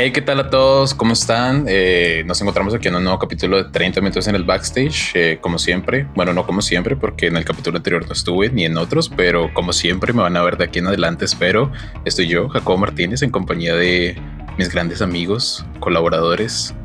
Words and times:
Hey, 0.00 0.12
¿qué 0.12 0.22
tal 0.22 0.38
a 0.38 0.48
todos? 0.48 0.94
¿Cómo 0.94 1.12
están? 1.12 1.64
Eh, 1.66 2.22
nos 2.24 2.40
encontramos 2.40 2.72
aquí 2.72 2.86
en 2.86 2.94
un 2.94 3.02
nuevo 3.02 3.18
capítulo 3.18 3.56
de 3.56 3.68
30 3.72 4.00
minutos 4.00 4.28
en 4.28 4.36
el 4.36 4.44
backstage, 4.44 5.10
eh, 5.14 5.38
como 5.40 5.58
siempre. 5.58 6.06
Bueno, 6.14 6.32
no 6.32 6.46
como 6.46 6.62
siempre, 6.62 6.94
porque 6.94 7.26
en 7.26 7.36
el 7.36 7.44
capítulo 7.44 7.78
anterior 7.78 8.06
no 8.06 8.12
estuve 8.12 8.48
ni 8.48 8.64
en 8.64 8.78
otros, 8.78 9.08
pero 9.08 9.52
como 9.52 9.72
siempre 9.72 10.12
me 10.12 10.22
van 10.22 10.36
a 10.36 10.42
ver 10.44 10.56
de 10.56 10.66
aquí 10.66 10.78
en 10.78 10.86
adelante, 10.86 11.24
espero. 11.24 11.72
Estoy 12.04 12.28
yo, 12.28 12.48
Jacobo 12.48 12.78
Martínez, 12.78 13.22
en 13.22 13.30
compañía 13.30 13.74
de 13.74 14.16
mis 14.56 14.72
grandes 14.72 15.02
amigos, 15.02 15.66
colaboradores, 15.80 16.76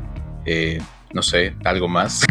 eh, 0.44 0.80
no 1.12 1.22
sé, 1.22 1.54
algo 1.64 1.86
más. 1.86 2.26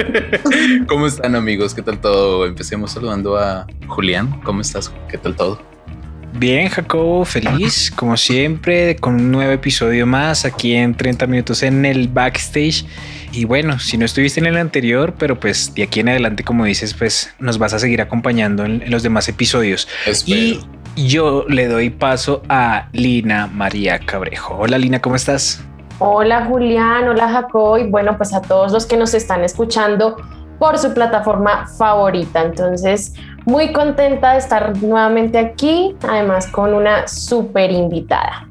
¿Cómo 0.88 1.08
están 1.08 1.36
amigos? 1.36 1.74
¿Qué 1.74 1.82
tal 1.82 2.00
todo? 2.00 2.46
Empecemos 2.46 2.92
saludando 2.92 3.36
a 3.36 3.66
Julián. 3.86 4.40
¿Cómo 4.44 4.62
estás? 4.62 4.90
¿Qué 5.10 5.18
tal 5.18 5.36
todo? 5.36 5.75
Bien, 6.38 6.68
Jacobo, 6.68 7.24
feliz, 7.24 7.90
como 7.90 8.18
siempre, 8.18 8.96
con 8.96 9.14
un 9.14 9.32
nuevo 9.32 9.52
episodio 9.52 10.06
más 10.06 10.44
aquí 10.44 10.74
en 10.74 10.94
30 10.94 11.26
minutos 11.26 11.62
en 11.62 11.86
el 11.86 12.08
backstage. 12.08 12.84
Y 13.32 13.46
bueno, 13.46 13.78
si 13.78 13.96
no 13.96 14.04
estuviste 14.04 14.40
en 14.40 14.46
el 14.46 14.58
anterior, 14.58 15.14
pero 15.18 15.40
pues 15.40 15.74
de 15.74 15.84
aquí 15.84 16.00
en 16.00 16.10
adelante, 16.10 16.44
como 16.44 16.66
dices, 16.66 16.92
pues 16.92 17.34
nos 17.38 17.56
vas 17.56 17.72
a 17.72 17.78
seguir 17.78 18.02
acompañando 18.02 18.66
en, 18.66 18.90
los 18.90 19.02
demás 19.02 19.30
episodios. 19.30 19.88
Y 20.26 20.60
yo 20.94 21.46
le 21.48 21.68
doy 21.68 21.88
paso 21.88 22.42
a 22.50 22.90
Lina 22.92 23.46
María 23.46 23.98
Cabrejo. 23.98 24.56
Hola 24.58 24.76
Lina, 24.76 25.00
¿cómo 25.00 25.16
estás? 25.16 25.64
Hola 26.00 26.44
Julián, 26.44 27.08
hola 27.08 27.30
Jacobo 27.30 27.78
y 27.78 27.88
bueno, 27.88 28.18
pues 28.18 28.34
a 28.34 28.42
todos 28.42 28.72
los 28.72 28.84
que 28.84 28.98
nos 28.98 29.14
están 29.14 29.42
escuchando 29.42 30.16
por 30.58 30.78
su 30.78 30.92
plataforma 30.94 31.66
favorita. 31.66 32.42
Entonces, 32.42 33.14
muy 33.44 33.72
contenta 33.72 34.32
de 34.32 34.38
estar 34.38 34.76
nuevamente 34.82 35.38
aquí, 35.38 35.94
además 36.08 36.46
con 36.48 36.74
una 36.74 37.06
súper 37.06 37.70
invitada. 37.70 38.48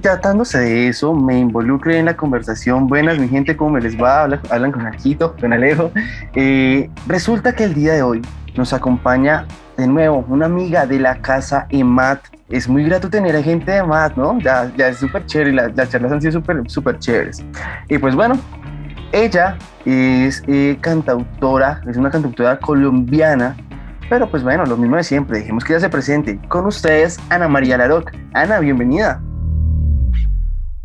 Tratándose 0.00 0.58
de 0.58 0.88
eso, 0.88 1.12
me 1.12 1.38
involucré 1.38 1.98
en 1.98 2.06
la 2.06 2.16
conversación. 2.16 2.86
Buenas, 2.86 3.18
mi 3.18 3.28
gente, 3.28 3.56
¿cómo 3.56 3.72
me 3.72 3.80
les 3.80 4.00
va? 4.00 4.22
Hablan, 4.22 4.70
con 4.70 4.86
Arquito, 4.86 5.34
con 5.40 5.52
Alejo. 5.52 5.90
Eh, 6.34 6.88
resulta 7.08 7.52
que 7.52 7.64
el 7.64 7.74
día 7.74 7.94
de 7.94 8.02
hoy 8.02 8.22
nos 8.56 8.72
acompaña 8.72 9.46
de 9.76 9.86
nuevo 9.86 10.24
una 10.28 10.46
amiga 10.46 10.86
de 10.86 11.00
la 11.00 11.16
casa 11.16 11.66
EMAT. 11.70 12.20
Es 12.48 12.68
muy 12.68 12.84
grato 12.84 13.10
tener 13.10 13.34
a 13.34 13.42
gente 13.42 13.72
de 13.72 13.78
EMAT, 13.78 14.16
¿no? 14.16 14.38
Ya, 14.38 14.70
ya 14.76 14.88
es 14.88 14.98
súper 14.98 15.26
chévere, 15.26 15.52
las, 15.52 15.74
las 15.74 15.90
charlas 15.90 16.12
han 16.12 16.20
sido 16.20 16.32
súper, 16.32 16.62
súper 16.70 16.98
chéveres. 16.98 17.44
Y 17.88 17.98
pues 17.98 18.14
bueno, 18.14 18.38
ella 19.12 19.58
es 19.84 20.42
eh, 20.48 20.76
cantautora, 20.80 21.82
es 21.88 21.96
una 21.96 22.10
cantautora 22.10 22.58
colombiana 22.58 23.56
pero 24.12 24.30
pues 24.30 24.42
bueno, 24.42 24.66
lo 24.66 24.76
mismo 24.76 24.96
de 24.96 25.04
siempre, 25.04 25.38
dijimos 25.38 25.64
que 25.64 25.72
ya 25.72 25.80
se 25.80 25.88
presente. 25.88 26.38
Con 26.48 26.66
ustedes, 26.66 27.18
Ana 27.30 27.48
María 27.48 27.78
Laroc. 27.78 28.12
Ana, 28.34 28.60
bienvenida. 28.60 29.22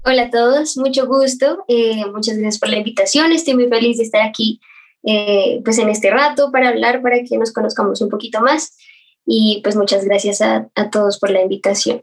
Hola 0.06 0.24
a 0.24 0.30
todos, 0.30 0.78
mucho 0.78 1.08
gusto. 1.08 1.66
Eh, 1.68 2.06
muchas 2.14 2.38
gracias 2.38 2.58
por 2.58 2.70
la 2.70 2.78
invitación. 2.78 3.34
Estoy 3.34 3.56
muy 3.56 3.68
feliz 3.68 3.98
de 3.98 4.04
estar 4.04 4.22
aquí 4.22 4.62
eh, 5.04 5.60
pues 5.66 5.78
en 5.78 5.90
este 5.90 6.10
rato 6.10 6.54
para 6.54 6.70
hablar, 6.70 7.02
para 7.02 7.18
que 7.22 7.38
nos 7.38 7.52
conozcamos 7.52 8.00
un 8.00 8.08
poquito 8.08 8.40
más. 8.40 8.78
Y 9.26 9.60
pues 9.62 9.76
muchas 9.76 10.06
gracias 10.06 10.40
a, 10.40 10.70
a 10.76 10.90
todos 10.90 11.20
por 11.20 11.30
la 11.30 11.42
invitación. 11.42 12.02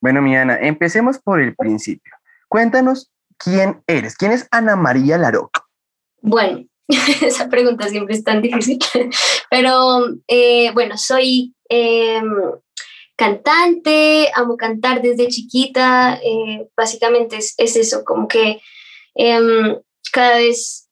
Bueno, 0.00 0.22
mi 0.22 0.36
Ana, 0.36 0.56
empecemos 0.60 1.18
por 1.18 1.40
el 1.40 1.56
principio. 1.56 2.14
Cuéntanos 2.46 3.10
quién 3.42 3.82
eres. 3.86 4.16
¿Quién 4.16 4.32
es 4.32 4.46
Ana 4.50 4.76
María 4.76 5.18
Laroc? 5.18 5.50
Bueno, 6.22 6.64
Esa 7.22 7.48
pregunta 7.48 7.88
siempre 7.88 8.14
es 8.14 8.24
tan 8.24 8.42
difícil. 8.42 8.78
Pero 9.50 10.06
eh, 10.26 10.70
bueno, 10.72 10.96
soy 10.96 11.54
em, 11.68 12.30
cantante, 13.16 14.30
amo 14.34 14.56
cantar 14.56 15.02
desde 15.02 15.28
chiquita. 15.28 16.20
Eh, 16.22 16.68
básicamente 16.76 17.36
es, 17.36 17.54
eso, 17.58 18.04
como 18.04 18.28
que 18.28 18.60
em, 19.14 19.76
cada 20.12 20.38
vez 20.38 20.88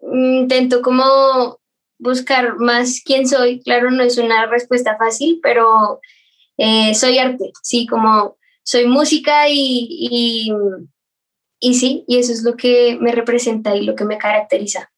intento 0.00 0.82
como 0.82 1.58
buscar 1.98 2.58
más 2.58 3.00
quién 3.04 3.26
soy. 3.26 3.60
Claro, 3.62 3.90
no 3.90 4.02
es 4.02 4.18
una 4.18 4.46
respuesta 4.46 4.96
fácil, 4.96 5.40
pero 5.42 6.00
eh, 6.56 6.94
soy 6.94 7.18
arte, 7.18 7.52
sí, 7.62 7.86
como 7.86 8.36
soy 8.64 8.86
música 8.86 9.48
y, 9.48 9.86
y, 9.88 10.52
y 11.62 11.74
sí, 11.74 12.04
y 12.08 12.18
eso 12.18 12.32
es 12.32 12.42
lo 12.42 12.56
que 12.56 12.98
me 13.00 13.12
representa 13.12 13.76
y 13.76 13.84
lo 13.84 13.94
que 13.94 14.04
me 14.04 14.18
caracteriza. 14.18 14.90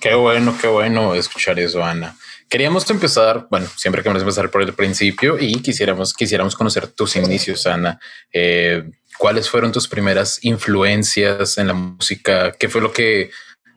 Qué 0.00 0.14
bueno, 0.14 0.56
qué 0.60 0.68
bueno 0.68 1.16
escuchar 1.16 1.58
eso, 1.58 1.82
Ana. 1.82 2.16
Queríamos 2.48 2.88
empezar, 2.90 3.48
bueno, 3.50 3.66
siempre 3.76 4.00
queremos 4.00 4.22
empezar 4.22 4.50
por 4.50 4.62
el 4.62 4.72
principio 4.72 5.36
y 5.38 5.60
quisiéramos, 5.62 6.14
quisiéramos 6.14 6.54
conocer 6.54 6.86
tus 6.86 7.16
inicios, 7.16 7.66
Ana. 7.66 7.98
Eh, 8.32 8.88
¿Cuáles 9.18 9.50
fueron 9.50 9.72
tus 9.72 9.88
primeras 9.88 10.44
influencias 10.44 11.58
en 11.58 11.66
la 11.66 11.74
música? 11.74 12.52
¿Qué 12.52 12.68
fue 12.68 12.80
lo 12.80 12.92
que, 12.92 13.30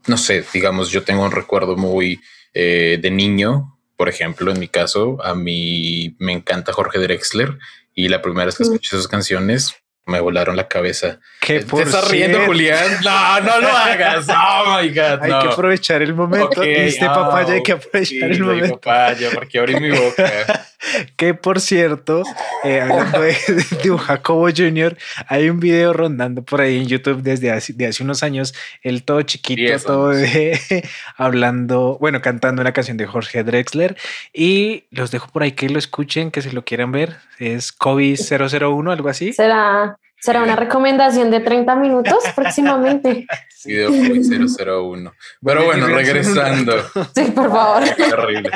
no 0.06 0.18
sé, 0.18 0.44
digamos, 0.54 0.92
yo 0.92 1.04
tengo 1.04 1.24
un 1.24 1.32
recuerdo 1.32 1.76
muy 1.78 2.22
eh, 2.54 3.00
de 3.02 3.10
niño, 3.10 3.80
por 3.96 4.08
ejemplo, 4.08 4.52
en 4.52 4.60
mi 4.60 4.68
caso, 4.68 5.18
a 5.24 5.34
mí 5.34 6.16
me 6.20 6.34
encanta 6.34 6.74
Jorge 6.74 7.00
Drexler 7.00 7.58
y 7.96 8.10
la 8.10 8.22
primera 8.22 8.46
vez 8.46 8.56
que 8.56 8.64
escuché 8.64 8.96
sus 8.96 9.08
canciones 9.08 9.74
me 10.08 10.22
volaron 10.22 10.56
la 10.56 10.68
cabeza. 10.68 11.20
¿Qué 11.42 11.60
¿Te 11.60 11.82
estás 11.82 12.10
riendo, 12.10 12.46
Julián? 12.46 12.98
No, 13.04 13.40
no 13.42 13.60
lo 13.60 13.68
hagas. 13.68 14.26
Oh 14.30 14.80
my 14.80 14.88
God. 14.90 15.22
Hay 15.22 15.30
que 15.30 15.54
aprovechar 15.54 16.02
el 16.02 16.14
momento. 16.14 16.64
este 16.64 17.06
papaya, 17.06 17.54
hay 17.54 17.64
que 17.64 17.74
aprovechar 17.74 18.32
el 18.32 18.42
momento. 18.42 18.80
papaya, 18.80 19.30
porque 19.34 19.60
abrí 19.60 19.76
mi 19.80 19.92
boca. 19.92 20.66
que 21.18 21.34
por 21.34 21.60
cierto, 21.60 22.24
eh, 22.64 22.80
hablando 22.80 23.20
de, 23.20 23.92
un 23.92 23.98
Jacobo 23.98 24.48
Jr., 24.48 24.98
hay 25.28 25.50
un 25.50 25.60
video 25.60 25.92
rondando 25.92 26.42
por 26.42 26.62
ahí 26.62 26.78
en 26.78 26.88
YouTube 26.88 27.22
desde 27.22 27.52
hace, 27.52 27.74
de 27.74 27.88
hace 27.88 28.02
unos 28.02 28.24
años, 28.24 28.54
él 28.84 29.04
todo 29.04 29.22
chiquito, 29.24 29.78
todo 29.80 30.14
hablando, 31.18 31.98
bueno, 32.00 32.22
cantando 32.22 32.62
una 32.62 32.72
canción 32.72 32.96
de 32.96 33.06
Jorge 33.06 33.44
Drexler. 33.44 33.98
Y 34.34 34.86
los 34.92 35.12
dejo 35.12 35.28
por 35.28 35.44
ahí 35.44 35.52
que 35.52 35.70
lo 35.70 35.80
escuchen, 35.80 36.32
que 36.32 36.42
si 36.42 36.52
lo 36.52 36.64
quieran 36.64 36.94
ver. 36.94 37.18
Es 37.40 37.78
COVID-001, 37.78 38.92
algo 38.92 39.10
así. 39.10 39.34
Será 39.34 39.97
Será 40.20 40.42
una 40.42 40.56
recomendación 40.56 41.30
de 41.30 41.40
30 41.40 41.76
minutos 41.76 42.24
próximamente. 42.36 43.28
Video 43.64 43.92
001. 43.92 45.14
Pero 45.44 45.66
bueno, 45.66 45.88
regresando. 45.88 46.84
Sí, 47.16 47.32
por 47.36 47.52
favor. 47.52 47.96
Qué 47.96 48.04
horrible. 48.04 48.52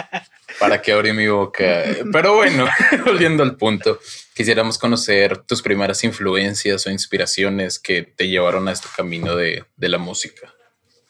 ¿Para 0.59 0.81
que 0.81 0.91
abrí 0.91 1.13
mi 1.13 1.27
boca? 1.27 1.83
Pero 2.11 2.35
bueno, 2.35 2.67
volviendo 3.05 3.43
al 3.43 3.55
punto, 3.55 3.99
quisiéramos 4.33 4.77
conocer 4.77 5.37
tus 5.39 5.61
primeras 5.61 6.03
influencias 6.03 6.85
o 6.85 6.91
inspiraciones 6.91 7.79
que 7.79 8.03
te 8.03 8.27
llevaron 8.27 8.67
a 8.67 8.71
este 8.71 8.87
camino 8.95 9.35
de, 9.35 9.63
de 9.75 9.89
la 9.89 9.97
música. 9.97 10.53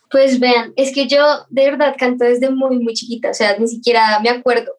Pues 0.09 0.40
vean, 0.40 0.73
es 0.75 0.94
que 0.94 1.07
yo 1.07 1.45
de 1.50 1.72
verdad 1.72 1.95
canto 1.97 2.25
desde 2.25 2.50
muy, 2.50 2.79
muy 2.79 2.94
chiquita, 2.94 3.29
o 3.29 3.34
sea, 3.34 3.57
ni 3.57 3.67
siquiera 3.67 4.19
me 4.19 4.29
acuerdo. 4.29 4.73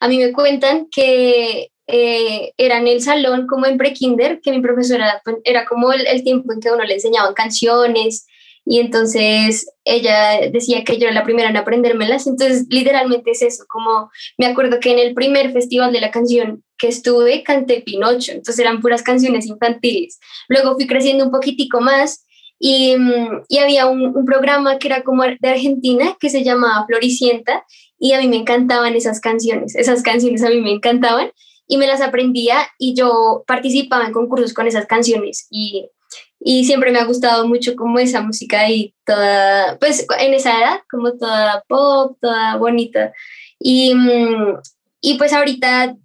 A 0.00 0.08
mí 0.08 0.18
me 0.18 0.32
cuentan 0.32 0.88
que 0.90 1.70
eh, 1.86 2.52
era 2.56 2.78
en 2.78 2.86
el 2.86 3.02
salón 3.02 3.46
como 3.46 3.66
en 3.66 3.76
prekinder, 3.76 4.40
que 4.40 4.52
mi 4.52 4.60
profesora 4.60 5.20
pues, 5.24 5.36
era 5.44 5.66
como 5.66 5.92
el, 5.92 6.24
tiempo 6.24 6.52
en 6.52 6.60
que 6.60 6.70
uno 6.70 6.84
le 6.84 6.94
enseñaban 6.94 7.34
canciones. 7.34 8.26
Y 8.66 8.80
entonces 8.80 9.66
ella 9.84 10.40
decía 10.50 10.84
que 10.84 10.96
yo 10.96 11.04
era 11.06 11.14
la 11.14 11.24
primera 11.24 11.50
en 11.50 11.56
aprendérmelas, 11.58 12.26
entonces 12.26 12.64
literalmente 12.70 13.32
es 13.32 13.42
eso, 13.42 13.64
como 13.68 14.10
me 14.38 14.46
acuerdo 14.46 14.80
que 14.80 14.90
en 14.90 14.98
el 14.98 15.12
primer 15.12 15.52
festival 15.52 15.92
de 15.92 16.00
la 16.00 16.10
canción 16.10 16.64
que 16.78 16.88
estuve 16.88 17.42
canté 17.42 17.82
Pinocho, 17.82 18.32
entonces 18.32 18.58
eran 18.60 18.80
puras 18.80 19.02
canciones 19.02 19.44
infantiles, 19.44 20.18
luego 20.48 20.76
fui 20.76 20.86
creciendo 20.86 21.26
un 21.26 21.30
poquitico 21.30 21.82
más 21.82 22.24
y, 22.58 22.96
mm, 22.96 23.42
y 23.50 23.58
había 23.58 23.84
un, 23.84 24.16
un, 24.16 24.24
programa 24.24 24.78
que 24.78 24.88
era 24.88 25.02
como 25.02 25.24
de 25.24 25.36
Argentina 25.42 26.16
que 26.18 26.30
se 26.30 26.42
llamaba 26.42 26.86
Floricienta 26.86 27.66
y 27.98 28.12
a 28.12 28.20
mí 28.20 28.28
me 28.28 28.36
encantaban 28.36 28.96
esas 28.96 29.20
canciones, 29.20 29.76
esas 29.76 30.02
canciones 30.02 30.42
a 30.42 30.48
mí 30.48 30.62
me 30.62 30.70
encantaban 30.70 31.30
y 31.66 31.76
me 31.76 31.86
las 31.86 32.00
aprendía 32.00 32.68
y 32.78 32.94
yo 32.94 33.44
participaba 33.46 34.06
en 34.06 34.12
concursos 34.12 34.52
con 34.52 34.66
esas 34.66 34.86
canciones 34.86 35.46
y, 35.50 35.88
y 36.40 36.64
siempre 36.64 36.90
me 36.92 36.98
ha 36.98 37.04
gustado 37.04 37.46
mucho 37.46 37.74
como 37.74 37.98
esa 37.98 38.20
música 38.20 38.68
y 38.68 38.94
toda, 39.04 39.78
pues 39.78 40.06
en 40.18 40.34
esa 40.34 40.58
edad, 40.58 40.80
como 40.90 41.12
toda 41.14 41.62
pop, 41.68 42.18
toda 42.20 42.56
bonita. 42.56 43.12
Y, 43.58 43.94
y 45.00 45.16
pues 45.16 45.32
ahorita, 45.32 45.96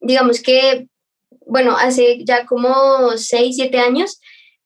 digamos 0.00 0.40
que, 0.40 0.88
bueno, 1.46 1.76
hace 1.76 2.24
ya 2.24 2.46
como 2.46 3.16
6, 3.16 3.56
7 3.56 3.78
años, 3.78 4.18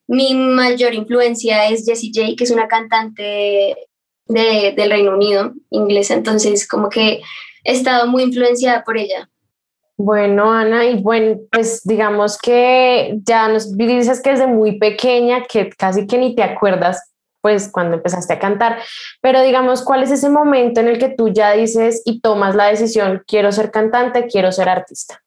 mi 0.07 0.35
mayor 0.35 0.95
influencia 0.95 1.69
es 1.69 1.85
Jessie 1.85 2.13
J, 2.15 2.37
que 2.37 2.45
es 2.45 2.51
una 2.51 2.69
cantante 2.69 3.77
de, 4.27 4.75
del 4.77 4.91
Reino 4.91 5.15
Unido, 5.15 5.55
inglesa, 5.71 6.15
entonces 6.15 6.69
como 6.69 6.89
que 6.89 7.21
he 7.65 7.73
estado 7.73 8.07
muy 8.07 8.23
influenciada 8.23 8.85
por 8.85 8.97
ella. 8.97 9.29
Bueno, 9.99 10.53
Ana, 10.53 10.85
y 10.85 11.03
bueno, 11.03 11.41
pues 11.51 11.83
digamos 11.85 12.37
que 12.39 13.19
ya 13.23 13.49
nos 13.49 13.75
dices 13.77 14.21
que 14.21 14.31
desde 14.31 14.47
muy 14.47 14.79
pequeña, 14.79 15.45
que 15.45 15.71
casi 15.71 16.07
que 16.07 16.19
ni 16.19 16.35
te 16.35 16.43
acuerdas, 16.43 17.13
pues 17.41 17.71
cuando 17.73 17.97
empezaste 17.97 18.35
a 18.35 18.39
cantar, 18.39 18.83
pero 19.23 19.41
digamos, 19.41 19.83
¿cuál 19.83 20.03
es 20.03 20.11
ese 20.11 20.29
momento 20.29 20.81
en 20.81 20.89
el 20.89 20.99
que 20.99 21.09
tú 21.09 21.29
ya 21.29 21.53
dices 21.53 22.03
y 22.05 22.21
tomas 22.21 22.55
la 22.55 22.67
decisión, 22.67 23.23
quiero 23.27 23.53
ser 23.53 23.71
cantante, 23.71 24.27
quiero 24.27 24.53
ser 24.53 24.69
artista? 24.69 25.23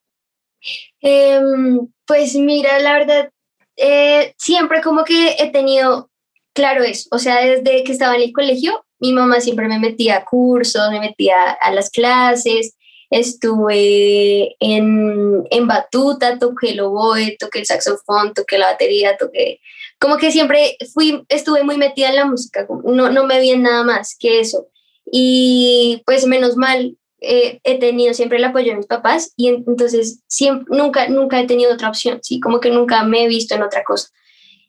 Em, 1.01 1.87
pues 2.05 2.35
mira, 2.35 2.77
la 2.79 2.93
verdad, 2.93 3.29
eh, 3.75 4.33
siempre 4.37 4.81
como 4.81 5.03
que 5.03 5.35
he 5.39 5.51
tenido 5.51 6.11
claro 6.53 6.83
eso, 6.83 7.07
o 7.11 7.17
sea, 7.17 7.39
desde 7.39 7.83
que 7.83 7.91
estaba 7.91 8.15
en 8.15 8.21
el 8.21 8.33
colegio, 8.33 8.85
mi 8.99 9.13
mamá 9.13 9.39
siempre 9.39 9.67
me 9.67 9.79
metía 9.79 10.17
a 10.17 10.25
cursos, 10.25 10.91
me 10.91 10.99
metía 10.99 11.51
a 11.51 11.71
las 11.71 11.89
clases, 11.89 12.75
estuve 13.09 14.55
en, 14.59 15.43
en 15.49 15.67
batuta, 15.67 16.37
toqué 16.37 16.71
el 16.71 16.81
oboe, 16.81 17.35
toqué 17.39 17.59
el 17.59 17.65
saxofón, 17.65 18.33
toqué 18.33 18.57
la 18.57 18.71
batería, 18.71 19.17
toqué... 19.17 19.59
Como 19.99 20.17
que 20.17 20.31
siempre 20.31 20.77
fui, 20.93 21.23
estuve 21.27 21.63
muy 21.63 21.77
metida 21.77 22.09
en 22.09 22.15
la 22.15 22.25
música, 22.25 22.65
no, 22.85 23.09
no 23.09 23.25
me 23.25 23.39
vi 23.39 23.51
en 23.51 23.63
nada 23.63 23.83
más 23.83 24.15
que 24.17 24.39
eso. 24.39 24.67
Y 25.11 26.01
pues 26.05 26.25
menos 26.25 26.55
mal, 26.55 26.95
eh, 27.21 27.59
he 27.63 27.79
tenido 27.79 28.13
siempre 28.13 28.37
el 28.37 28.45
apoyo 28.45 28.71
de 28.71 28.77
mis 28.77 28.85
papás 28.85 29.33
y 29.35 29.49
entonces 29.49 30.21
siempre, 30.27 30.77
nunca, 30.77 31.09
nunca 31.09 31.39
he 31.39 31.47
tenido 31.47 31.73
otra 31.73 31.89
opción, 31.89 32.19
¿sí? 32.21 32.39
Como 32.39 32.59
que 32.59 32.69
nunca 32.69 33.03
me 33.03 33.25
he 33.25 33.27
visto 33.27 33.55
en 33.55 33.63
otra 33.63 33.83
cosa. 33.83 34.07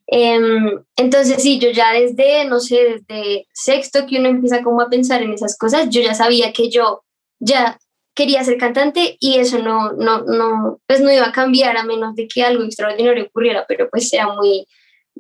Em, 0.09 0.83
entonces 0.97 1.41
sí, 1.41 1.61
yo 1.61 1.71
ya 1.71 1.93
desde, 1.93 2.45
no 2.47 2.59
sé, 2.59 3.05
desde 3.07 3.47
sexto 3.53 4.07
que 4.07 4.19
uno 4.19 4.29
empieza 4.29 4.63
como 4.63 4.81
a 4.81 4.89
pensar 4.89 5.23
en 5.23 5.33
esas 5.33 5.57
cosas, 5.57 5.89
yo 5.91 6.01
ya 6.03 6.15
sabía 6.15 6.53
que 6.53 6.69
yo 6.69 7.05
ya 7.39 7.79
quería 8.15 8.45
ser 8.45 8.59
cantante 8.59 9.17
y 9.21 9.39
eso 9.39 9.59
no, 9.59 9.93
no, 9.93 10.23
no, 10.23 10.81
pues 10.87 11.01
no 11.01 11.13
iba 11.13 11.27
a 11.27 11.33
cambiar 11.33 11.77
a 11.77 11.85
menos 11.85 12.15
de 12.15 12.29
que 12.29 12.43
algo 12.43 12.65
extraordinario 12.65 13.25
ocurriera, 13.25 13.65
pero 13.69 13.89
pues 13.89 14.13
era 14.13 14.29
muy, 14.29 14.67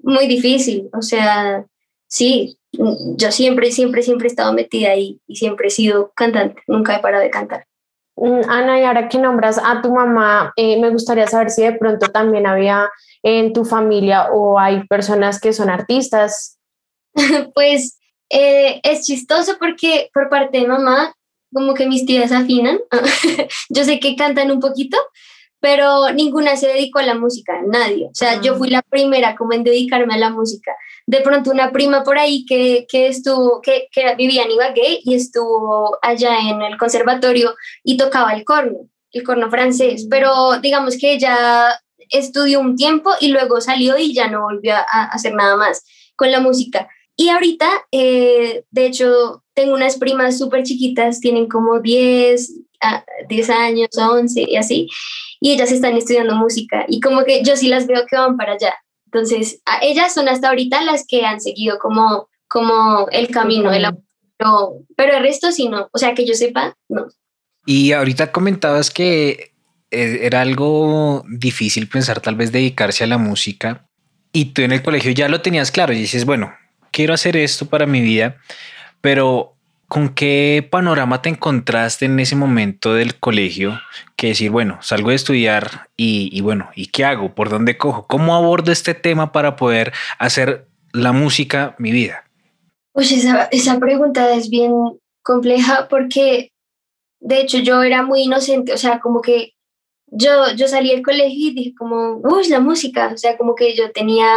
muy 0.02 0.26
difícil. 0.26 0.88
O 0.92 1.02
sea, 1.02 1.64
sí, 2.06 2.58
yo 2.72 3.32
siempre, 3.32 3.70
siempre, 3.70 4.02
siempre 4.02 4.28
he 4.28 4.30
estado 4.30 4.52
metida 4.52 4.90
ahí 4.90 5.20
y 5.26 5.36
siempre 5.36 5.68
he 5.68 5.70
sido 5.70 6.12
cantante, 6.14 6.62
nunca 6.66 6.96
he 6.96 7.00
parado 7.00 7.22
de 7.22 7.30
cantar. 7.30 7.66
Mm, 8.16 8.42
Ana, 8.48 8.80
y 8.80 8.84
ahora 8.84 9.08
que 9.08 9.18
nombras 9.18 9.58
a 9.58 9.80
tu 9.80 9.92
mamá, 9.92 10.52
eh, 10.56 10.78
me 10.78 10.90
gustaría 10.90 11.26
saber 11.26 11.50
si 11.50 11.62
de 11.62 11.72
pronto 11.72 12.08
también 12.08 12.46
había 12.46 12.90
en 13.22 13.52
tu 13.52 13.64
familia 13.64 14.30
o 14.32 14.58
hay 14.58 14.86
personas 14.86 15.40
que 15.40 15.52
son 15.52 15.70
artistas. 15.70 16.58
pues 17.54 17.98
eh, 18.28 18.80
es 18.84 19.04
chistoso 19.04 19.56
porque 19.58 20.10
por 20.12 20.28
parte 20.28 20.60
de 20.60 20.66
mamá 20.66 21.14
como 21.52 21.74
que 21.74 21.86
mis 21.86 22.06
tías 22.06 22.32
afinan. 22.32 22.78
yo 23.70 23.84
sé 23.84 24.00
que 24.00 24.16
cantan 24.16 24.50
un 24.50 24.60
poquito, 24.60 24.96
pero 25.60 26.10
ninguna 26.12 26.56
se 26.56 26.68
dedicó 26.68 26.98
a 26.98 27.06
la 27.06 27.14
música, 27.14 27.60
nadie. 27.66 28.06
O 28.06 28.14
sea, 28.14 28.40
yo 28.40 28.54
ah. 28.54 28.56
fui 28.56 28.70
la 28.70 28.82
primera 28.82 29.36
como 29.36 29.52
en 29.52 29.62
dedicarme 29.62 30.14
a 30.14 30.18
la 30.18 30.30
música. 30.30 30.72
De 31.06 31.20
pronto 31.20 31.50
una 31.50 31.70
prima 31.70 32.02
por 32.02 32.18
ahí 32.18 32.44
que, 32.46 32.86
que 32.88 33.08
estuvo, 33.08 33.60
que, 33.60 33.88
que 33.92 34.14
vivía 34.16 34.44
en 34.44 34.52
Ibagué 34.52 35.00
y 35.04 35.14
estuvo 35.14 35.98
allá 36.02 36.38
en 36.48 36.62
el 36.62 36.78
conservatorio 36.78 37.54
y 37.84 37.96
tocaba 37.96 38.32
el 38.32 38.44
corno, 38.44 38.88
el 39.12 39.22
corno 39.22 39.50
francés, 39.50 40.06
pero 40.08 40.60
digamos 40.60 40.96
que 40.98 41.12
ella 41.12 41.78
estudió 42.10 42.60
un 42.60 42.76
tiempo 42.76 43.10
y 43.20 43.28
luego 43.28 43.60
salió 43.60 43.98
y 43.98 44.14
ya 44.14 44.28
no 44.28 44.42
volvió 44.42 44.74
a 44.74 45.04
hacer 45.12 45.34
nada 45.34 45.56
más 45.56 45.84
con 46.16 46.30
la 46.30 46.40
música. 46.40 46.88
Y 47.20 47.28
ahorita, 47.28 47.68
eh, 47.92 48.64
de 48.70 48.86
hecho, 48.86 49.44
tengo 49.52 49.74
unas 49.74 49.98
primas 49.98 50.38
súper 50.38 50.62
chiquitas, 50.62 51.20
tienen 51.20 51.48
como 51.48 51.78
10, 51.78 52.60
10 53.28 53.50
años, 53.50 53.88
11 53.94 54.46
y 54.48 54.56
así, 54.56 54.88
y 55.38 55.52
ellas 55.52 55.70
están 55.70 55.98
estudiando 55.98 56.34
música 56.34 56.86
y 56.88 56.98
como 57.00 57.24
que 57.24 57.42
yo 57.42 57.56
sí 57.56 57.68
las 57.68 57.86
veo 57.86 58.06
que 58.08 58.16
van 58.16 58.38
para 58.38 58.54
allá. 58.54 58.72
Entonces, 59.04 59.60
ellas 59.82 60.14
son 60.14 60.30
hasta 60.30 60.48
ahorita 60.48 60.82
las 60.82 61.04
que 61.06 61.26
han 61.26 61.42
seguido 61.42 61.78
como, 61.78 62.30
como 62.48 63.06
el 63.12 63.28
camino 63.28 63.70
la... 63.70 63.94
Pero, 64.38 64.78
pero 64.96 65.18
el 65.18 65.22
resto 65.22 65.52
sí 65.52 65.68
no, 65.68 65.90
o 65.92 65.98
sea, 65.98 66.14
que 66.14 66.24
yo 66.24 66.32
sepa, 66.32 66.74
no. 66.88 67.06
Y 67.66 67.92
ahorita 67.92 68.32
comentabas 68.32 68.90
que 68.90 69.52
eh, 69.90 70.20
era 70.22 70.40
algo 70.40 71.22
difícil 71.28 71.86
pensar 71.86 72.22
tal 72.22 72.36
vez 72.36 72.50
dedicarse 72.50 73.04
a 73.04 73.08
la 73.08 73.18
música 73.18 73.90
y 74.32 74.54
tú 74.54 74.62
en 74.62 74.72
el 74.72 74.82
colegio 74.82 75.10
ya 75.10 75.28
lo 75.28 75.42
tenías 75.42 75.70
claro 75.70 75.92
y 75.92 75.98
dices, 75.98 76.24
bueno, 76.24 76.54
quiero 76.90 77.14
hacer 77.14 77.36
esto 77.36 77.66
para 77.66 77.86
mi 77.86 78.00
vida, 78.00 78.36
pero 79.00 79.54
¿con 79.90 80.10
qué 80.10 80.66
panorama 80.70 81.20
te 81.20 81.30
encontraste 81.30 82.04
en 82.04 82.20
ese 82.20 82.36
momento 82.36 82.94
del 82.94 83.18
colegio? 83.18 83.80
Que 84.14 84.28
decir, 84.28 84.50
bueno, 84.50 84.78
salgo 84.82 85.10
de 85.10 85.16
estudiar 85.16 85.88
y, 85.96 86.40
bueno, 86.42 86.70
¿y 86.76 86.86
qué 86.86 87.04
hago? 87.04 87.34
¿Por 87.34 87.48
dónde 87.48 87.76
cojo? 87.76 88.06
¿Cómo 88.06 88.36
abordo 88.36 88.70
este 88.70 88.94
tema 88.94 89.32
para 89.32 89.56
poder 89.56 89.92
hacer 90.18 90.68
la 90.92 91.12
música 91.12 91.74
mi 91.78 91.90
vida? 91.90 92.24
Pues 92.92 93.10
esa, 93.10 93.78
pregunta 93.80 94.32
es 94.34 94.48
bien 94.48 94.72
compleja 95.22 95.88
porque 95.88 96.52
de 97.20 97.40
hecho 97.40 97.58
yo 97.58 97.82
era 97.82 98.02
muy 98.02 98.22
inocente, 98.22 98.72
o 98.72 98.78
sea, 98.78 99.00
como 99.00 99.20
que 99.20 99.54
yo, 100.06 100.52
yo 100.56 100.68
salí 100.68 100.90
del 100.90 101.02
colegio 101.02 101.48
y 101.48 101.54
dije 101.54 101.74
como, 101.76 102.20
uy, 102.22 102.48
la 102.48 102.60
música, 102.60 103.10
o 103.12 103.16
sea, 103.16 103.36
como 103.36 103.54
que 103.54 103.74
yo 103.74 103.90
tenía 103.92 104.28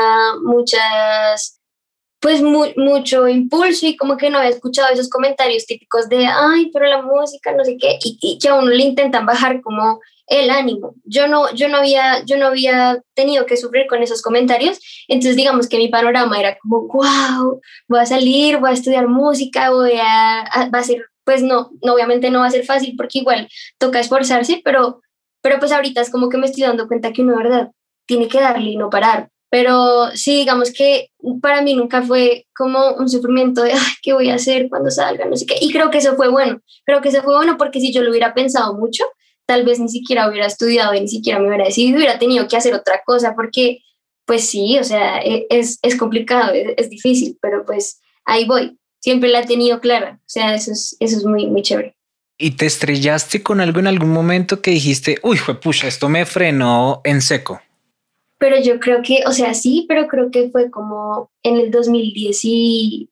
muchas 0.43 1.61
pues 2.23 2.41
mucho 2.41 3.27
impulso 3.27 3.85
y 3.85 3.97
como 3.97 4.15
que 4.15 4.29
no 4.29 4.37
había 4.37 4.51
escuchado 4.51 4.93
esos 4.93 5.09
comentarios 5.09 5.65
típicos 5.65 6.07
de, 6.07 6.25
ay, 6.25 6.71
pero 6.71 6.85
la 6.85 7.01
música, 7.01 7.51
no 7.51 7.65
sé 7.65 7.75
qué, 7.77 7.99
y, 8.01 8.39
que 8.39 8.47
a 8.47 8.55
uno 8.55 8.69
le 8.69 8.81
intentan 8.81 9.25
bajar 9.25 9.59
como 9.59 9.99
el 10.27 10.49
ánimo. 10.49 10.95
Yo 11.03 11.27
no, 11.27 11.53
yo, 11.53 11.67
no 11.67 11.79
había, 11.79 12.23
yo 12.23 12.37
no 12.37 12.47
había 12.47 13.03
tenido 13.13 13.45
que 13.45 13.57
sufrir 13.57 13.87
con 13.87 14.01
esos 14.01 14.21
comentarios, 14.21 14.79
entonces 15.09 15.35
digamos 15.35 15.67
que 15.67 15.77
mi 15.77 15.89
panorama 15.89 16.39
era 16.39 16.57
como, 16.59 16.87
wow, 16.87 17.59
voy 17.89 17.99
a 17.99 18.05
salir, 18.05 18.57
voy 18.57 18.69
a 18.69 18.73
estudiar 18.73 19.09
música, 19.09 19.71
voy 19.71 19.99
a, 20.01 20.69
va 20.73 20.79
a 20.79 20.83
ser, 20.83 21.05
pues 21.25 21.43
no, 21.43 21.71
no, 21.81 21.93
obviamente 21.93 22.31
no 22.31 22.39
va 22.39 22.45
a 22.47 22.51
ser 22.51 22.63
fácil 22.63 22.95
porque 22.95 23.19
igual 23.19 23.49
toca 23.77 23.99
esforzarse, 23.99 24.61
pero, 24.63 25.01
pero 25.41 25.59
pues 25.59 25.73
ahorita 25.73 25.99
es 25.99 26.09
como 26.09 26.29
que 26.29 26.37
me 26.37 26.45
estoy 26.45 26.63
dando 26.63 26.87
cuenta 26.87 27.11
que 27.11 27.21
uno, 27.21 27.35
¿verdad? 27.35 27.71
Tiene 28.05 28.29
que 28.29 28.39
darle 28.39 28.69
y 28.69 28.77
no 28.77 28.89
parar, 28.89 29.29
pero 29.53 30.09
sí, 30.15 30.37
digamos 30.37 30.71
que 30.71 31.11
para 31.39 31.61
mí 31.61 31.75
nunca 31.75 32.01
fue 32.01 32.47
como 32.55 32.95
un 32.95 33.07
sufrimiento 33.07 33.61
de, 33.61 33.73
ay, 33.73 33.93
¿qué 34.01 34.11
voy 34.11 34.31
a 34.31 34.33
hacer 34.33 34.67
cuando 34.67 34.89
salga? 34.89 35.25
No 35.25 35.37
sé 35.37 35.45
qué. 35.45 35.57
Y 35.61 35.71
creo 35.71 35.91
que 35.91 35.99
eso 35.99 36.15
fue 36.15 36.27
bueno. 36.27 36.59
Creo 36.87 37.01
que 37.01 37.09
eso 37.09 37.21
fue 37.21 37.35
bueno 37.35 37.55
porque 37.55 37.79
si 37.79 37.93
yo 37.93 38.01
lo 38.01 38.09
hubiera 38.09 38.33
pensado 38.33 38.73
mucho, 38.73 39.03
tal 39.45 39.63
vez 39.63 39.79
ni 39.79 39.89
siquiera 39.89 40.27
hubiera 40.27 40.47
estudiado 40.47 40.95
y 40.95 41.01
ni 41.01 41.07
siquiera 41.07 41.37
me 41.37 41.49
hubiera 41.49 41.65
decidido, 41.65 41.97
hubiera 41.97 42.17
tenido 42.17 42.47
que 42.47 42.57
hacer 42.57 42.73
otra 42.73 43.03
cosa 43.05 43.35
porque, 43.35 43.81
pues 44.25 44.49
sí, 44.49 44.79
o 44.79 44.83
sea, 44.83 45.19
e, 45.19 45.45
es, 45.51 45.77
es 45.83 45.97
complicado, 45.97 46.51
es, 46.55 46.73
es, 46.75 46.89
difícil, 46.89 47.37
pero 47.39 47.63
pues 47.63 48.01
ahí 48.25 48.45
voy. 48.45 48.79
Siempre 49.01 49.29
la 49.29 49.41
he 49.41 49.45
tenido 49.45 49.79
clara. 49.81 50.17
O 50.19 50.29
sea, 50.29 50.55
eso 50.55 50.71
es, 50.71 50.97
eso 50.99 51.17
es 51.17 51.25
muy, 51.25 51.45
muy 51.45 51.61
chévere. 51.61 51.95
¿Y 52.39 52.55
te 52.57 52.65
estrellaste 52.65 53.43
con 53.43 53.61
algo 53.61 53.79
en 53.79 53.85
algún 53.85 54.09
momento 54.09 54.63
que 54.63 54.71
dijiste, 54.71 55.19
uy, 55.21 55.37
pucha, 55.61 55.87
esto 55.87 56.09
me 56.09 56.25
frenó 56.25 57.01
en 57.03 57.21
seco? 57.21 57.61
Pero 58.43 58.59
yo 58.59 58.77
creo 58.77 59.01
que, 59.01 59.23
o 59.25 59.31
sea, 59.31 59.53
sí, 59.53 59.85
pero 59.87 60.09
creo 60.09 60.29
que 60.29 60.49
fue 60.49 60.69
como 60.69 61.31
en 61.43 61.55
el 61.55 61.71
2019, 61.71 63.07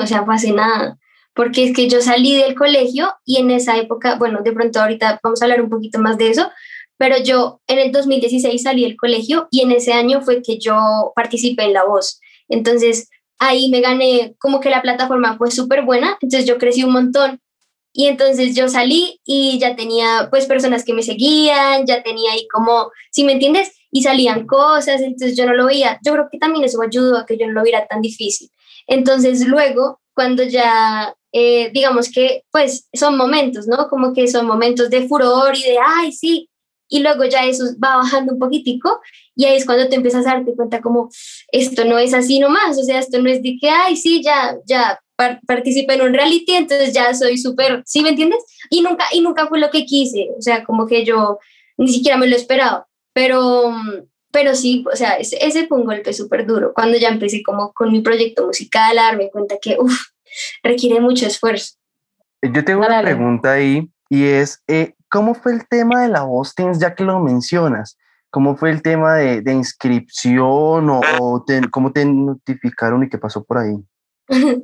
o 0.00 0.06
sea, 0.06 0.24
fue 0.24 0.36
hace 0.36 0.52
nada, 0.52 0.96
porque 1.34 1.64
es 1.64 1.74
que 1.74 1.88
yo 1.88 2.00
salí 2.00 2.36
del 2.36 2.54
colegio 2.54 3.12
y 3.24 3.38
en 3.38 3.50
esa 3.50 3.76
época, 3.78 4.14
bueno, 4.14 4.42
de 4.44 4.52
pronto 4.52 4.78
ahorita 4.78 5.18
vamos 5.24 5.42
a 5.42 5.46
hablar 5.46 5.60
un 5.60 5.68
poquito 5.68 5.98
más 5.98 6.18
de 6.18 6.30
eso, 6.30 6.48
pero 6.96 7.16
yo 7.20 7.60
en 7.66 7.80
el 7.80 7.90
2016 7.90 8.62
salí 8.62 8.84
del 8.84 8.96
colegio 8.96 9.48
y 9.50 9.62
en 9.62 9.72
ese 9.72 9.92
año 9.92 10.20
fue 10.20 10.40
que 10.40 10.60
yo 10.60 10.76
participé 11.16 11.64
en 11.64 11.72
La 11.72 11.82
Voz. 11.84 12.20
Entonces 12.48 13.10
ahí 13.40 13.68
me 13.70 13.80
gané, 13.80 14.36
como 14.38 14.60
que 14.60 14.70
la 14.70 14.82
plataforma 14.82 15.36
fue 15.36 15.50
súper 15.50 15.82
buena, 15.84 16.16
entonces 16.22 16.46
yo 16.46 16.58
crecí 16.58 16.84
un 16.84 16.92
montón. 16.92 17.40
Y 17.92 18.06
entonces 18.06 18.54
yo 18.54 18.68
salí 18.68 19.20
y 19.24 19.58
ya 19.58 19.74
tenía 19.74 20.28
pues 20.30 20.46
personas 20.46 20.84
que 20.84 20.92
me 20.92 21.02
seguían, 21.02 21.86
ya 21.86 22.04
tenía 22.04 22.30
ahí 22.30 22.46
como, 22.46 22.92
si 23.10 23.24
me 23.24 23.32
entiendes, 23.32 23.72
y 23.90 24.02
salían 24.02 24.46
cosas, 24.46 25.00
entonces 25.00 25.36
yo 25.36 25.46
no 25.46 25.54
lo 25.54 25.66
veía. 25.66 25.98
Yo 26.04 26.12
creo 26.12 26.28
que 26.30 26.38
también 26.38 26.64
eso 26.64 26.80
ayudó 26.82 27.16
a 27.18 27.26
que 27.26 27.36
yo 27.36 27.46
no 27.46 27.52
lo 27.52 27.62
viera 27.62 27.86
tan 27.86 28.02
difícil. 28.02 28.50
Entonces 28.86 29.46
luego, 29.46 30.00
cuando 30.14 30.42
ya, 30.42 31.14
eh, 31.32 31.70
digamos 31.72 32.10
que, 32.10 32.44
pues 32.50 32.88
son 32.92 33.16
momentos, 33.16 33.66
¿no? 33.66 33.88
Como 33.88 34.12
que 34.12 34.28
son 34.28 34.46
momentos 34.46 34.90
de 34.90 35.06
furor 35.06 35.56
y 35.56 35.62
de, 35.62 35.78
ay, 35.84 36.12
sí, 36.12 36.48
y 36.88 37.00
luego 37.00 37.24
ya 37.24 37.44
eso 37.44 37.64
va 37.82 37.96
bajando 37.96 38.32
un 38.32 38.38
poquitico 38.38 39.00
y 39.36 39.44
ahí 39.44 39.56
es 39.56 39.66
cuando 39.66 39.88
te 39.88 39.96
empiezas 39.96 40.26
a 40.26 40.34
darte 40.34 40.54
cuenta 40.56 40.80
como 40.80 41.10
esto 41.52 41.84
no 41.84 41.98
es 41.98 42.14
así 42.14 42.40
nomás, 42.40 42.78
o 42.78 42.82
sea, 42.82 42.98
esto 42.98 43.20
no 43.20 43.30
es 43.30 43.42
de 43.42 43.56
que, 43.60 43.68
ay, 43.70 43.96
sí, 43.96 44.22
ya, 44.22 44.56
ya 44.66 44.98
participé 45.46 45.94
en 45.94 46.02
un 46.02 46.14
reality, 46.14 46.54
entonces 46.54 46.94
ya 46.94 47.12
soy 47.14 47.38
súper, 47.38 47.82
¿sí 47.86 48.02
me 48.02 48.10
entiendes? 48.10 48.42
Y 48.70 48.80
nunca, 48.80 49.06
y 49.12 49.20
nunca 49.20 49.46
fue 49.48 49.58
lo 49.58 49.70
que 49.70 49.84
quise, 49.84 50.30
o 50.36 50.40
sea, 50.42 50.64
como 50.64 50.86
que 50.86 51.04
yo 51.04 51.38
ni 51.76 51.88
siquiera 51.92 52.16
me 52.16 52.26
lo 52.26 52.36
esperaba. 52.36 52.87
Pero, 53.18 53.74
pero 54.30 54.54
sí, 54.54 54.84
o 54.92 54.94
sea, 54.94 55.14
ese, 55.14 55.44
ese 55.44 55.66
fue 55.66 55.78
un 55.78 55.86
golpe 55.86 56.12
súper 56.12 56.46
duro. 56.46 56.72
Cuando 56.72 56.96
ya 56.98 57.08
empecé 57.08 57.42
como 57.42 57.72
con 57.72 57.90
mi 57.90 58.00
proyecto 58.00 58.46
musical, 58.46 58.96
a 58.96 59.06
darme 59.06 59.28
cuenta 59.32 59.56
que, 59.60 59.76
uff, 59.76 60.10
requiere 60.62 61.00
mucho 61.00 61.26
esfuerzo. 61.26 61.74
Yo 62.40 62.64
tengo 62.64 62.86
una 62.86 63.02
pregunta 63.02 63.54
ahí 63.54 63.90
y 64.08 64.22
es, 64.22 64.62
eh, 64.68 64.94
¿cómo 65.08 65.34
fue 65.34 65.52
el 65.52 65.66
tema 65.66 66.02
de 66.02 66.10
la 66.10 66.22
voz 66.22 66.54
ya 66.78 66.94
que 66.94 67.02
lo 67.02 67.18
mencionas? 67.18 67.98
¿Cómo 68.30 68.56
fue 68.56 68.70
el 68.70 68.82
tema 68.82 69.16
de, 69.16 69.42
de 69.42 69.52
inscripción 69.52 70.88
o, 70.88 71.00
o 71.18 71.44
cómo 71.72 71.90
te 71.90 72.04
notificaron 72.04 73.02
y 73.02 73.08
qué 73.08 73.18
pasó 73.18 73.42
por 73.42 73.58
ahí? 73.58 73.74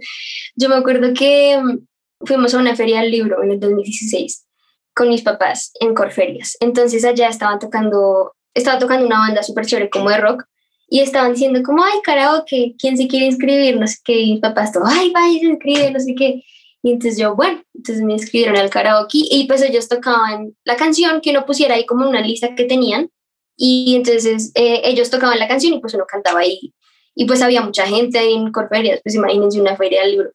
Yo 0.55 0.69
me 0.69 0.77
acuerdo 0.77 1.13
que 1.13 1.61
mm, 1.61 1.79
fuimos 2.25 2.55
a 2.55 2.59
una 2.59 2.77
feria 2.77 3.01
del 3.01 3.11
libro 3.11 3.43
en 3.43 3.51
el 3.51 3.59
2016 3.59 4.47
con 4.95 5.09
mis 5.09 5.23
papás 5.23 5.73
en 5.81 5.95
Corferias. 5.95 6.57
Entonces 6.61 7.05
allá 7.05 7.29
estaban 7.29 7.59
tocando, 7.59 8.35
estaba 8.55 8.79
tocando 8.79 9.07
una 9.07 9.19
banda 9.19 9.43
súper 9.43 9.67
chévere 9.67 9.91
como 9.91 10.11
de 10.11 10.19
rock 10.19 10.45
y 10.89 11.01
estaban 11.01 11.33
diciendo 11.33 11.63
como, 11.65 11.83
ay, 11.83 12.01
karaoke, 12.03 12.75
¿quién 12.79 12.97
se 12.97 13.09
quiere 13.09 13.27
inscribir? 13.27 13.79
No 13.79 13.87
sé 13.87 13.97
qué, 14.05 14.21
y 14.21 14.33
mis 14.33 14.41
papás 14.41 14.73
todo, 14.73 14.85
ay, 14.87 15.11
vaya, 15.11 15.41
se 15.41 15.47
inscribe, 15.47 15.91
no 15.91 16.01
sé 16.01 16.15
qué. 16.15 16.45
Y 16.83 16.93
entonces 16.93 17.19
yo, 17.19 17.35
bueno, 17.35 17.63
entonces 17.75 18.05
me 18.05 18.13
inscribieron 18.13 18.57
al 18.57 18.71
karaoke 18.71 19.19
y 19.31 19.47
pues 19.47 19.63
ellos 19.63 19.89
tocaban 19.89 20.55
la 20.65 20.77
canción 20.77 21.21
que 21.21 21.31
uno 21.31 21.47
pusiera 21.47 21.75
ahí 21.75 21.87
como 21.87 22.09
una 22.09 22.21
lista 22.21 22.55
que 22.55 22.65
tenían 22.65 23.11
y 23.57 23.95
entonces 23.97 24.53
eh, 24.55 24.83
ellos 24.85 25.11
tocaban 25.11 25.39
la 25.39 25.49
canción 25.49 25.75
y 25.75 25.81
pues 25.81 25.95
uno 25.95 26.05
cantaba 26.07 26.41
ahí. 26.41 26.75
Y 27.15 27.27
pues 27.27 27.43
había 27.43 27.63
mucha 27.63 27.87
gente 27.87 28.19
ahí 28.19 28.35
en 28.35 28.53
Corferias, 28.53 29.01
pues 29.03 29.15
imagínense 29.15 29.61
una 29.61 29.77
feria 29.77 30.03
del 30.03 30.11
libro. 30.13 30.31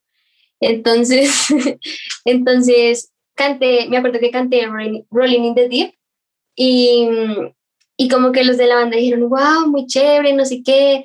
Entonces, 0.59 1.47
entonces 2.25 3.11
canté, 3.35 3.87
me 3.89 3.97
acuerdo 3.97 4.19
que 4.19 4.31
canté 4.31 4.65
Rolling 5.11 5.43
in 5.43 5.55
the 5.55 5.69
Deep 5.69 5.93
y, 6.55 7.07
y 8.01 8.07
como 8.07 8.31
que 8.31 8.45
los 8.45 8.55
de 8.55 8.65
la 8.65 8.75
banda 8.75 8.95
dijeron, 8.95 9.27
wow, 9.27 9.67
muy 9.67 9.85
chévere, 9.85 10.31
no 10.31 10.45
sé 10.45 10.63
qué, 10.63 11.03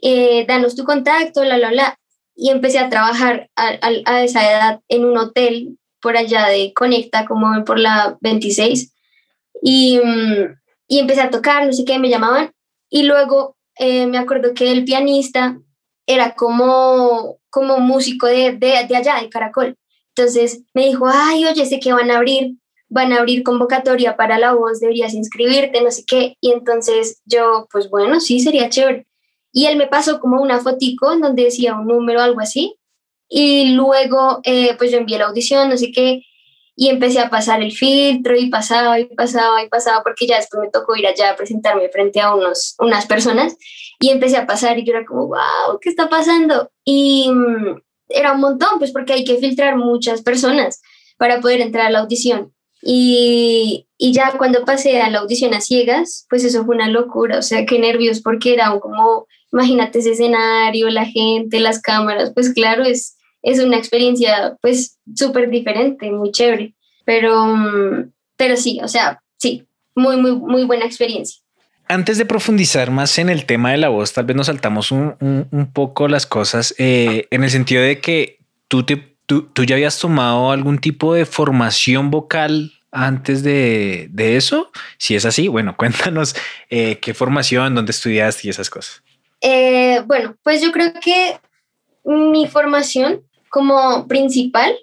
eh, 0.00 0.46
danos 0.48 0.74
tu 0.74 0.82
contacto, 0.82 1.44
la, 1.44 1.58
la, 1.58 1.70
la. 1.70 1.98
Y 2.34 2.48
empecé 2.48 2.78
a 2.78 2.88
trabajar 2.88 3.50
a, 3.54 4.24
esa 4.24 4.50
edad 4.50 4.80
en 4.88 5.04
un 5.04 5.18
hotel 5.18 5.78
por 6.00 6.16
allá 6.16 6.46
de 6.48 6.72
Conecta, 6.72 7.26
como 7.26 7.62
por 7.66 7.78
la 7.78 8.16
26. 8.22 8.94
Y, 9.62 10.00
y 10.88 10.98
empecé 11.00 11.20
a 11.20 11.28
tocar, 11.28 11.66
no 11.66 11.72
sé 11.74 11.84
qué, 11.84 11.98
me 11.98 12.08
llamaban. 12.08 12.50
Y 12.88 13.02
luego 13.02 13.58
eh, 13.76 14.06
me 14.06 14.16
acuerdo 14.16 14.54
que 14.54 14.72
el 14.72 14.86
pianista 14.86 15.58
era 16.06 16.34
como, 16.34 17.40
como 17.50 17.76
músico 17.76 18.26
de, 18.26 18.52
de, 18.52 18.86
de 18.88 18.96
allá, 18.96 19.20
de 19.20 19.28
Caracol. 19.28 19.76
Entonces 20.16 20.62
me 20.72 20.86
dijo, 20.86 21.04
ay, 21.06 21.44
oye, 21.44 21.66
sé 21.66 21.78
que 21.78 21.92
van 21.92 22.10
a 22.10 22.16
abrir, 22.16 22.56
van 22.92 23.10
a 23.12 23.20
abrir 23.20 23.42
convocatoria 23.42 24.16
para 24.16 24.38
la 24.38 24.52
voz, 24.52 24.78
deberías 24.78 25.14
inscribirte, 25.14 25.80
no 25.80 25.90
sé 25.90 26.04
qué. 26.06 26.36
Y 26.42 26.52
entonces 26.52 27.22
yo, 27.24 27.66
pues 27.72 27.88
bueno, 27.88 28.20
sí, 28.20 28.38
sería 28.38 28.68
chévere. 28.68 29.06
Y 29.50 29.66
él 29.66 29.78
me 29.78 29.86
pasó 29.86 30.20
como 30.20 30.42
una 30.42 30.60
fotico 30.60 31.16
donde 31.16 31.44
decía 31.44 31.74
un 31.74 31.86
número 31.86 32.20
algo 32.20 32.40
así. 32.40 32.76
Y 33.28 33.72
luego, 33.74 34.40
eh, 34.44 34.74
pues 34.76 34.90
yo 34.90 34.98
envié 34.98 35.18
la 35.18 35.28
audición, 35.28 35.70
no 35.70 35.78
sé 35.78 35.90
qué, 35.90 36.22
y 36.76 36.90
empecé 36.90 37.20
a 37.20 37.30
pasar 37.30 37.62
el 37.62 37.72
filtro 37.72 38.36
y 38.36 38.50
pasaba 38.50 39.00
y 39.00 39.06
pasaba 39.06 39.62
y 39.64 39.68
pasaba, 39.70 40.02
porque 40.02 40.26
ya 40.26 40.36
después 40.36 40.60
me 40.60 40.70
tocó 40.70 40.94
ir 40.94 41.06
allá 41.06 41.30
a 41.30 41.36
presentarme 41.36 41.88
frente 41.88 42.20
a 42.20 42.34
unos, 42.34 42.74
unas 42.78 43.06
personas 43.06 43.56
y 44.00 44.10
empecé 44.10 44.36
a 44.36 44.46
pasar 44.46 44.78
y 44.78 44.84
yo 44.84 44.92
era 44.92 45.06
como, 45.06 45.28
wow, 45.28 45.78
¿qué 45.80 45.88
está 45.88 46.10
pasando? 46.10 46.70
Y 46.84 47.30
mm, 47.30 47.80
era 48.08 48.32
un 48.32 48.40
montón, 48.40 48.78
pues 48.78 48.92
porque 48.92 49.14
hay 49.14 49.24
que 49.24 49.38
filtrar 49.38 49.76
muchas 49.76 50.20
personas 50.20 50.82
para 51.16 51.40
poder 51.40 51.62
entrar 51.62 51.86
a 51.86 51.90
la 51.90 52.00
audición. 52.00 52.52
Y, 52.82 53.86
y, 53.96 54.12
ya 54.12 54.32
cuando 54.36 54.64
pasé 54.64 55.00
a 55.00 55.08
la 55.08 55.20
audición 55.20 55.54
a 55.54 55.60
ciegas, 55.60 56.26
pues 56.28 56.42
eso 56.42 56.64
fue 56.64 56.74
una 56.74 56.88
locura, 56.88 57.38
o 57.38 57.42
sea, 57.42 57.64
qué 57.64 57.78
nervios, 57.78 58.20
porque 58.20 58.54
era 58.54 58.76
como, 58.80 59.28
imagínate 59.52 60.00
ese 60.00 60.12
escenario, 60.12 60.90
la 60.90 61.06
gente, 61.06 61.60
las 61.60 61.80
cámaras, 61.80 62.32
pues 62.34 62.52
claro, 62.52 62.82
es, 62.82 63.16
es 63.42 63.60
una 63.60 63.76
experiencia 63.76 64.56
pues 64.60 64.98
súper 65.14 65.48
diferente, 65.48 66.10
muy 66.10 66.32
chévere, 66.32 66.74
pero, 67.04 67.46
mm, 67.46 68.10
pero 68.36 68.56
sí, 68.56 68.80
o 68.82 68.88
sea, 68.88 69.22
sí, 69.38 69.64
muy, 69.94 70.16
muy, 70.16 70.32
muy 70.32 70.64
buena 70.64 70.84
experiencia. 70.84 71.40
Antes 71.88 72.16
de 72.18 72.24
profundizar 72.24 72.90
más 72.90 73.18
en 73.18 73.28
el 73.28 73.44
tema 73.44 73.70
de 73.70 73.76
la 73.76 73.90
voz, 73.90 74.12
tal 74.12 74.24
vez 74.24 74.36
nos 74.36 74.46
saltamos 74.46 74.90
un, 74.90 75.14
un, 75.20 75.72
poco 75.72 76.08
las 76.08 76.26
cosas 76.26 76.74
eh, 76.78 77.26
en 77.30 77.44
el 77.44 77.50
sentido 77.50 77.82
de 77.82 78.00
que 78.00 78.38
tú, 78.68 78.84
te, 78.84 79.11
tú, 79.26 79.42
tú, 79.42 79.64
ya 79.64 79.76
habías 79.76 79.98
tomado 79.98 80.50
algún 80.50 80.78
tipo 80.78 81.14
de 81.14 81.26
formación 81.26 82.10
vocal 82.10 82.72
antes 82.90 83.42
de, 83.42 84.08
de 84.10 84.36
eso. 84.36 84.70
Si 84.98 85.14
es 85.16 85.24
así, 85.24 85.48
bueno, 85.48 85.76
cuéntanos 85.78 86.36
eh, 86.70 86.98
qué 87.00 87.14
formación, 87.14 87.74
dónde 87.74 87.90
estudiaste 87.90 88.46
y 88.46 88.50
esas 88.50 88.70
cosas. 88.70 89.02
Eh, 89.40 90.02
bueno, 90.06 90.36
pues 90.42 90.62
yo 90.62 90.70
creo 90.70 90.92
que 91.02 91.38
mi 92.04 92.46
formación 92.46 93.22
como 93.48 94.06
principal 94.06 94.74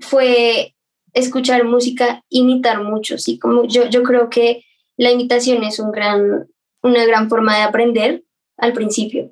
fue 0.00 0.74
escuchar 1.12 1.64
música, 1.64 2.22
imitar 2.28 2.82
mucho, 2.82 3.18
sí, 3.18 3.38
como 3.38 3.66
yo, 3.66 3.88
yo 3.88 4.02
creo 4.04 4.30
que 4.30 4.64
la 4.96 5.10
imitación 5.10 5.64
es 5.64 5.78
un 5.80 5.90
gran, 5.90 6.46
una 6.82 7.04
gran 7.04 7.28
forma 7.28 7.56
de 7.56 7.62
aprender 7.62 8.22
al 8.56 8.72
principio. 8.72 9.30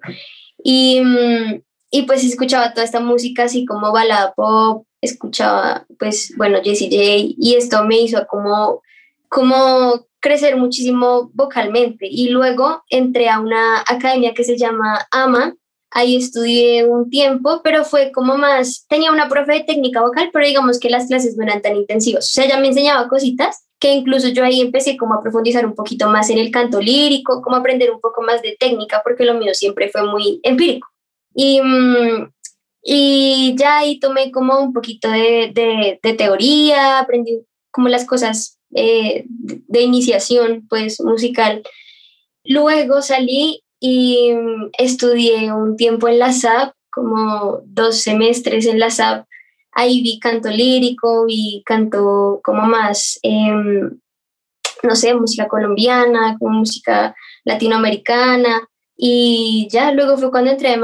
Y, 0.63 1.01
mm, 1.01 1.63
y 1.91 2.03
pues 2.03 2.25
escuchaba 2.25 2.73
toda 2.73 2.85
esta 2.85 3.01
música 3.01 3.45
así 3.45 3.65
como 3.65 3.93
balada 3.93 4.33
pop, 4.35 4.87
escuchaba 5.01 5.87
pues 5.99 6.33
bueno 6.37 6.59
Jessie 6.63 6.89
J 6.91 7.35
y 7.39 7.55
esto 7.55 7.85
me 7.85 8.01
hizo 8.01 8.27
como, 8.27 8.83
como 9.29 10.07
crecer 10.21 10.57
muchísimo 10.57 11.31
vocalmente 11.35 12.07
y 12.11 12.29
luego 12.31 12.83
entré 12.91 13.29
a 13.29 13.41
una 13.41 13.81
academia 13.81 14.35
que 14.35 14.45
se 14.45 14.59
llama 14.59 15.07
AMA 15.11 15.55
Ahí 15.91 16.17
estudié 16.17 16.85
un 16.85 17.09
tiempo, 17.09 17.63
pero 17.65 17.85
fue 17.85 18.13
como 18.13 18.37
más, 18.37 18.87
tenía 18.89 19.11
una 19.11 19.29
profe 19.29 19.55
de 19.55 19.65
técnica 19.65 20.03
vocal, 20.03 20.29
pero 20.33 20.47
digamos 20.47 20.79
que 20.79 20.91
las 20.91 21.07
clases 21.07 21.37
no 21.37 21.45
eran 21.45 21.63
tan 21.63 21.77
intensivas. 21.77 22.27
O 22.27 22.31
sea, 22.31 22.45
ella 22.45 22.61
me 22.61 22.69
enseñaba 22.69 23.09
cositas 23.09 23.65
que 23.81 23.93
incluso 23.93 24.29
yo 24.29 24.45
ahí 24.45 24.61
empecé 24.61 24.97
como 24.97 25.15
a 25.15 25.23
profundizar 25.23 25.65
un 25.65 25.75
poquito 25.75 26.09
más 26.11 26.29
en 26.31 26.39
el 26.39 26.51
canto 26.51 26.81
lírico, 26.81 27.41
como 27.41 27.57
aprender 27.57 27.91
un 27.91 28.01
poco 28.01 28.23
más 28.23 28.43
de 28.43 28.57
técnica, 28.59 29.01
porque 29.03 29.25
lo 29.25 29.35
mío 29.35 29.55
siempre 29.55 29.89
fue 29.89 30.03
muy 30.05 30.41
empírico. 30.43 30.89
Y, 31.41 31.61
mm, 31.63 32.33
y 32.83 33.55
ya 33.57 33.79
ahí 33.79 34.01
tomé 34.01 34.33
como 34.33 34.59
un 34.59 34.73
poquito 34.73 35.09
de, 35.09 35.53
de, 36.03 36.15
teoría, 36.15 36.99
aprendí 36.99 37.45
como 37.71 37.89
las 37.89 38.05
cosas 38.05 38.59
eh, 38.75 39.25
de 39.29 39.81
iniciación, 39.83 40.67
pues 40.69 41.01
musical. 41.01 41.63
Luego 42.43 43.03
salí 43.03 43.63
y 43.79 44.33
mm, 44.33 44.71
estudié 44.79 45.53
un 45.53 45.77
tiempo 45.77 46.09
en 46.09 46.19
la 46.19 46.33
SAP, 46.33 46.75
como 46.91 47.61
dos 47.67 47.99
semestres 47.99 48.67
en 48.67 48.81
la 48.81 48.91
SAP. 48.91 49.25
Ahí 49.71 50.03
vi 50.03 50.19
canto 50.19 50.51
lírico, 50.51 51.25
vi 51.27 51.63
canto 51.65 52.41
como 52.43 52.63
más, 52.63 53.21
em, 53.23 54.01
no 54.83 54.97
sé, 54.97 55.15
música 55.15 55.47
colombiana, 55.47 56.37
como 56.41 56.59
música 56.59 57.15
latinoamericana. 57.45 58.69
Y 58.97 59.69
ya 59.71 59.93
luego 59.93 60.19
fue 60.19 60.33
cuando 60.33 60.51
entré. 60.51 60.77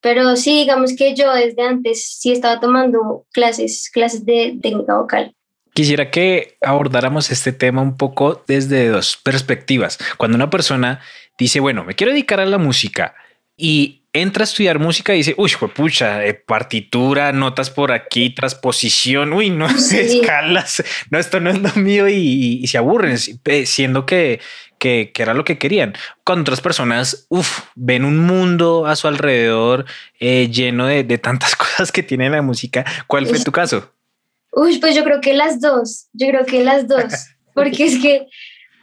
Pero 0.00 0.36
sí, 0.36 0.54
digamos 0.60 0.94
que 0.94 1.14
yo 1.14 1.32
desde 1.32 1.62
antes 1.62 2.18
sí 2.18 2.32
estaba 2.32 2.60
tomando 2.60 3.26
clases, 3.32 3.90
clases 3.92 4.24
de 4.24 4.58
técnica 4.62 4.96
vocal. 4.96 5.34
Quisiera 5.74 6.10
que 6.10 6.56
abordáramos 6.62 7.30
este 7.30 7.52
tema 7.52 7.82
un 7.82 7.96
poco 7.96 8.42
desde 8.46 8.88
dos 8.88 9.18
perspectivas. 9.22 9.98
Cuando 10.16 10.36
una 10.36 10.48
persona 10.48 11.00
dice, 11.38 11.60
bueno, 11.60 11.84
me 11.84 11.94
quiero 11.94 12.12
dedicar 12.12 12.40
a 12.40 12.46
la 12.46 12.56
música 12.56 13.14
y 13.58 14.05
entra 14.20 14.42
a 14.42 14.44
estudiar 14.44 14.78
música 14.78 15.14
y 15.14 15.18
dice, 15.18 15.34
uy, 15.36 15.50
pucha, 15.74 16.24
eh, 16.24 16.34
partitura, 16.34 17.32
notas 17.32 17.70
por 17.70 17.92
aquí, 17.92 18.30
transposición, 18.30 19.32
uy, 19.32 19.50
no, 19.50 19.66
escalas, 19.92 20.82
no, 21.10 21.18
esto 21.18 21.40
no 21.40 21.50
es 21.50 21.60
lo 21.60 21.72
mío 21.74 22.08
y, 22.08 22.66
se 22.66 22.78
aburren, 22.78 23.18
siendo 23.64 24.06
que, 24.06 24.40
que, 24.78 25.12
era 25.16 25.34
lo 25.34 25.44
que 25.44 25.58
querían. 25.58 25.94
Con 26.24 26.40
otras 26.40 26.60
personas, 26.60 27.26
uff, 27.28 27.60
ven 27.74 28.04
un 28.04 28.18
mundo 28.18 28.86
a 28.86 28.96
su 28.96 29.08
alrededor 29.08 29.86
eh, 30.20 30.48
lleno 30.50 30.86
de, 30.86 31.04
de, 31.04 31.18
tantas 31.18 31.56
cosas 31.56 31.92
que 31.92 32.02
tiene 32.02 32.30
la 32.30 32.42
música. 32.42 32.84
¿Cuál 33.06 33.26
fue 33.26 33.38
tu 33.40 33.52
caso? 33.52 33.92
Uy, 34.52 34.78
pues 34.78 34.94
yo 34.94 35.04
creo 35.04 35.20
que 35.20 35.34
las 35.34 35.60
dos, 35.60 36.06
yo 36.12 36.28
creo 36.28 36.46
que 36.46 36.64
las 36.64 36.88
dos, 36.88 37.12
porque 37.54 37.84
es 37.84 37.98
que 37.98 38.26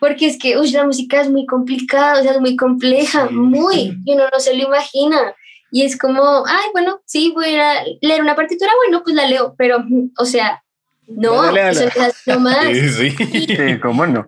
porque 0.04 0.28
es 0.28 0.38
que 0.38 0.58
uy, 0.58 0.70
la 0.72 0.84
música 0.84 1.22
es 1.22 1.30
muy 1.30 1.46
complicada, 1.46 2.20
o 2.20 2.24
sea, 2.24 2.34
es 2.34 2.42
muy 2.42 2.58
compleja, 2.58 3.30
muy, 3.32 3.98
y 4.04 4.12
uno 4.12 4.26
no 4.34 4.38
se 4.38 4.54
lo 4.54 4.64
imagina. 4.64 5.34
Y 5.72 5.84
es 5.84 5.98
como, 5.98 6.44
ay, 6.46 6.66
bueno, 6.74 7.00
sí, 7.06 7.32
voy 7.34 7.56
a 7.56 7.86
leer 8.02 8.22
una 8.22 8.36
partitura, 8.36 8.70
bueno, 8.84 9.02
pues 9.02 9.16
la 9.16 9.28
leo, 9.28 9.56
pero, 9.58 9.78
o 10.18 10.26
sea, 10.26 10.62
no, 11.08 11.50
eso 11.56 11.86
es 11.86 12.38
más. 12.38 12.66
Sí, 12.74 13.12
sí. 13.12 13.80
¿cómo 13.82 14.06
no? 14.06 14.28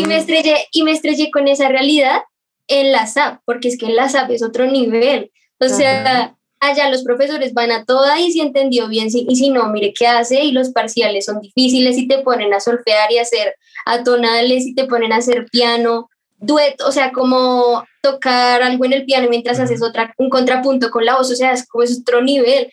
Y 0.00 0.04
me, 0.04 0.16
estrellé, 0.16 0.66
y 0.72 0.82
me 0.82 0.90
estrellé 0.90 1.30
con 1.30 1.46
esa 1.46 1.68
realidad 1.68 2.22
en 2.66 2.90
la 2.90 3.06
SAP, 3.06 3.38
porque 3.44 3.68
es 3.68 3.78
que 3.78 3.86
en 3.86 3.94
la 3.94 4.08
SAP 4.08 4.32
es 4.32 4.42
otro 4.42 4.66
nivel. 4.66 5.30
O 5.60 5.68
sea, 5.68 6.34
allá 6.66 6.90
los 6.90 7.04
profesores 7.04 7.54
van 7.54 7.72
a 7.72 7.84
toda 7.84 8.20
y 8.20 8.32
si 8.32 8.40
entendió 8.40 8.88
bien, 8.88 9.08
y 9.12 9.36
si 9.36 9.50
no, 9.50 9.68
mire 9.68 9.92
qué 9.92 10.06
hace, 10.06 10.44
y 10.44 10.52
los 10.52 10.70
parciales 10.70 11.26
son 11.26 11.40
difíciles 11.40 11.96
y 11.98 12.08
te 12.08 12.18
ponen 12.18 12.52
a 12.54 12.60
solfear 12.60 13.10
y 13.12 13.18
a 13.18 13.22
hacer 13.22 13.54
atonales 13.86 14.66
y 14.66 14.74
te 14.74 14.84
ponen 14.84 15.12
a 15.12 15.16
hacer 15.16 15.46
piano. 15.50 16.08
dueto, 16.36 16.86
o 16.86 16.92
sea, 16.92 17.12
como 17.12 17.84
tocar 18.02 18.62
algo 18.62 18.84
en 18.84 18.92
el 18.92 19.04
piano 19.06 19.28
mientras 19.30 19.58
haces 19.58 19.82
otra, 19.82 20.12
un 20.18 20.28
contrapunto 20.28 20.90
con 20.90 21.04
la 21.04 21.16
voz, 21.16 21.30
o 21.30 21.36
sea, 21.36 21.52
es 21.52 21.66
como 21.66 21.84
es 21.84 22.00
otro 22.00 22.20
nivel. 22.20 22.70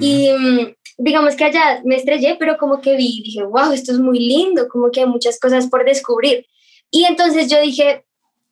Y 0.00 0.28
mm, 0.32 0.74
digamos 0.98 1.36
que 1.36 1.44
allá 1.44 1.80
me 1.84 1.96
estrellé, 1.96 2.36
pero 2.38 2.58
como 2.58 2.80
que 2.80 2.96
vi, 2.96 3.22
dije, 3.24 3.44
wow, 3.44 3.72
esto 3.72 3.92
es 3.92 3.98
muy 3.98 4.18
lindo, 4.18 4.66
como 4.68 4.90
que 4.90 5.00
hay 5.00 5.06
muchas 5.06 5.38
cosas 5.38 5.68
por 5.68 5.84
descubrir. 5.84 6.46
Y 6.90 7.04
entonces 7.04 7.48
yo 7.48 7.60
dije, 7.60 8.04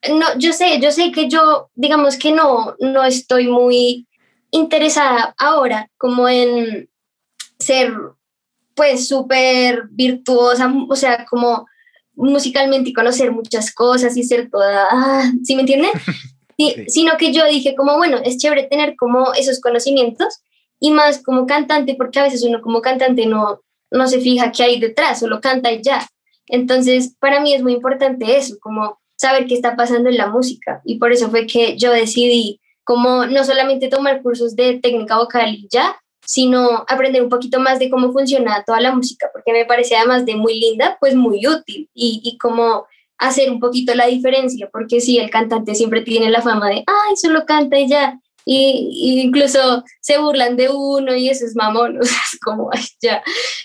no, 0.09 0.27
yo 0.39 0.53
sé, 0.53 0.81
yo 0.81 0.91
sé 0.93 1.13
que 1.13 1.29
yo, 1.29 1.71
digamos 1.75 2.17
que 2.17 2.33
no, 2.33 2.75
no 2.79 3.05
estoy 3.05 3.49
muy 3.49 4.07
interesada 4.50 5.35
ahora 5.38 5.90
como 5.97 6.28
en 6.28 6.88
ser 7.59 7.92
pues 8.75 9.09
súper 9.09 9.88
virtuosa, 9.90 10.73
o 10.88 10.97
sea, 10.97 11.26
como 11.26 11.66
musicalmente 12.14 12.90
y 12.90 12.92
conocer 12.92 13.30
muchas 13.33 13.75
cosas 13.75 14.16
y 14.16 14.23
ser 14.23 14.50
toda, 14.50 14.88
ah, 14.90 15.30
¿sí 15.42 15.54
me 15.54 15.62
entienden? 15.62 15.90
Sino 16.88 17.16
que 17.16 17.33
yo 17.33 17.47
dije 17.47 17.75
como, 17.75 17.97
bueno, 17.97 18.19
es 18.23 18.37
chévere 18.37 18.64
tener 18.64 18.95
como 18.97 19.33
esos 19.33 19.61
conocimientos 19.61 20.40
y 20.78 20.90
más 20.90 21.23
como 21.23 21.47
cantante, 21.47 21.95
porque 21.95 22.21
a 22.21 22.25
veces 22.25 22.42
uno 22.42 22.61
como 22.61 22.83
cantante 22.83 23.26
no, 23.26 23.61
no 23.90 24.07
se 24.07 24.21
fija 24.21 24.52
qué 24.52 24.62
hay 24.64 24.80
detrás, 24.80 25.21
solo 25.21 25.40
canta 25.40 25.73
y 25.73 25.83
ya. 25.83 26.07
Entonces, 26.47 27.14
para 27.19 27.40
mí 27.40 27.54
es 27.54 27.62
muy 27.62 27.73
importante 27.75 28.37
eso, 28.37 28.57
como 28.61 28.99
saber 29.16 29.47
qué 29.47 29.54
está 29.54 29.76
pasando 29.76 30.09
en 30.09 30.16
la 30.16 30.26
música. 30.26 30.80
Y 30.85 30.99
por 30.99 31.12
eso 31.12 31.30
fue 31.30 31.47
que 31.47 31.76
yo 31.76 31.92
decidí 31.92 32.61
como 32.85 33.27
no 33.27 33.45
solamente 33.45 33.89
tomar 33.89 34.23
cursos 34.23 34.57
de 34.57 34.79
técnica 34.83 35.19
vocal 35.19 35.55
y 35.55 35.69
ya, 35.71 36.01
sino 36.25 36.85
aprender 36.89 37.23
un 37.23 37.29
poquito 37.29 37.59
más 37.61 37.79
de 37.79 37.91
cómo 37.91 38.13
funciona 38.13 38.63
toda 38.65 38.81
la 38.81 38.95
música, 38.95 39.29
porque 39.33 39.53
me 39.53 39.65
parece 39.65 39.97
además 39.97 40.25
de 40.25 40.37
muy 40.37 40.59
linda, 40.59 40.97
pues 41.01 41.15
muy 41.15 41.47
útil 41.47 41.89
y, 41.95 42.21
y 42.25 42.39
como 42.39 42.87
hacer 43.19 43.51
un 43.51 43.61
poquito 43.61 43.95
la 43.95 44.07
diferencia, 44.07 44.69
porque 44.73 45.01
sí, 45.01 45.19
el 45.19 45.31
cantante 45.31 45.75
siempre 45.75 46.03
tiene 46.03 46.31
la 46.31 46.41
fama 46.41 46.69
de, 46.69 46.85
ay, 46.87 47.17
solo 47.17 47.45
canta 47.45 47.79
y 47.79 47.89
ya, 47.89 48.19
y, 48.45 49.21
incluso 49.23 49.85
se 50.01 50.19
burlan 50.19 50.57
de 50.57 50.69
uno 50.71 51.15
y 51.15 51.29
eso 51.29 51.45
es 51.45 51.55
mamón, 51.55 51.99
o 52.01 52.03
sea, 52.03 52.19
es 52.33 52.41
como, 52.41 52.71
ay, 52.73 52.85
ya. 53.01 53.23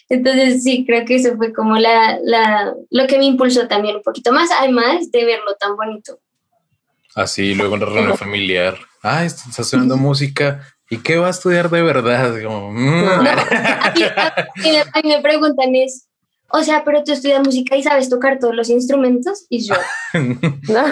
Entonces 0.10 0.64
sí, 0.64 0.86
creo 0.86 1.06
que 1.06 1.16
eso 1.16 1.36
fue 1.38 1.54
como 1.54 1.78
la, 1.78 2.20
la, 2.24 2.74
lo 2.90 3.08
que 3.08 3.18
me 3.18 3.26
impulsó 3.26 3.68
también 3.68 3.96
un 3.96 4.04
poquito 4.04 4.32
más, 4.32 4.50
además 4.52 5.12
de 5.12 5.26
verlo 5.26 5.56
tan 5.60 5.76
bonito. 5.76 6.20
Así, 7.16 7.56
luego 7.56 7.76
en 7.76 7.82
la 7.82 7.86
reunión 7.88 8.18
familiar, 8.18 8.78
ay, 9.06 9.28
está 9.28 9.64
sonando 9.64 9.98
música, 9.98 10.62
¿y 10.90 10.98
qué 10.98 11.18
va 11.18 11.28
a 11.28 11.32
estudiar 11.32 11.70
de 11.70 11.82
verdad? 11.84 12.34
Mm". 12.34 13.08
a, 13.08 13.94
mí, 15.04 15.10
me 15.10 15.22
preguntan 15.22 15.76
es, 15.76 16.08
o 16.50 16.64
sea, 16.64 16.84
pero 16.84 17.04
tú 17.04 17.12
estudias 17.12 17.46
música 17.46 17.76
y 17.76 17.84
sabes 17.84 18.10
tocar 18.10 18.40
todos 18.40 18.56
los 18.56 18.70
instrumentos 18.70 19.46
y 19.50 19.68
yo, 19.68 19.76
no, 20.14 20.86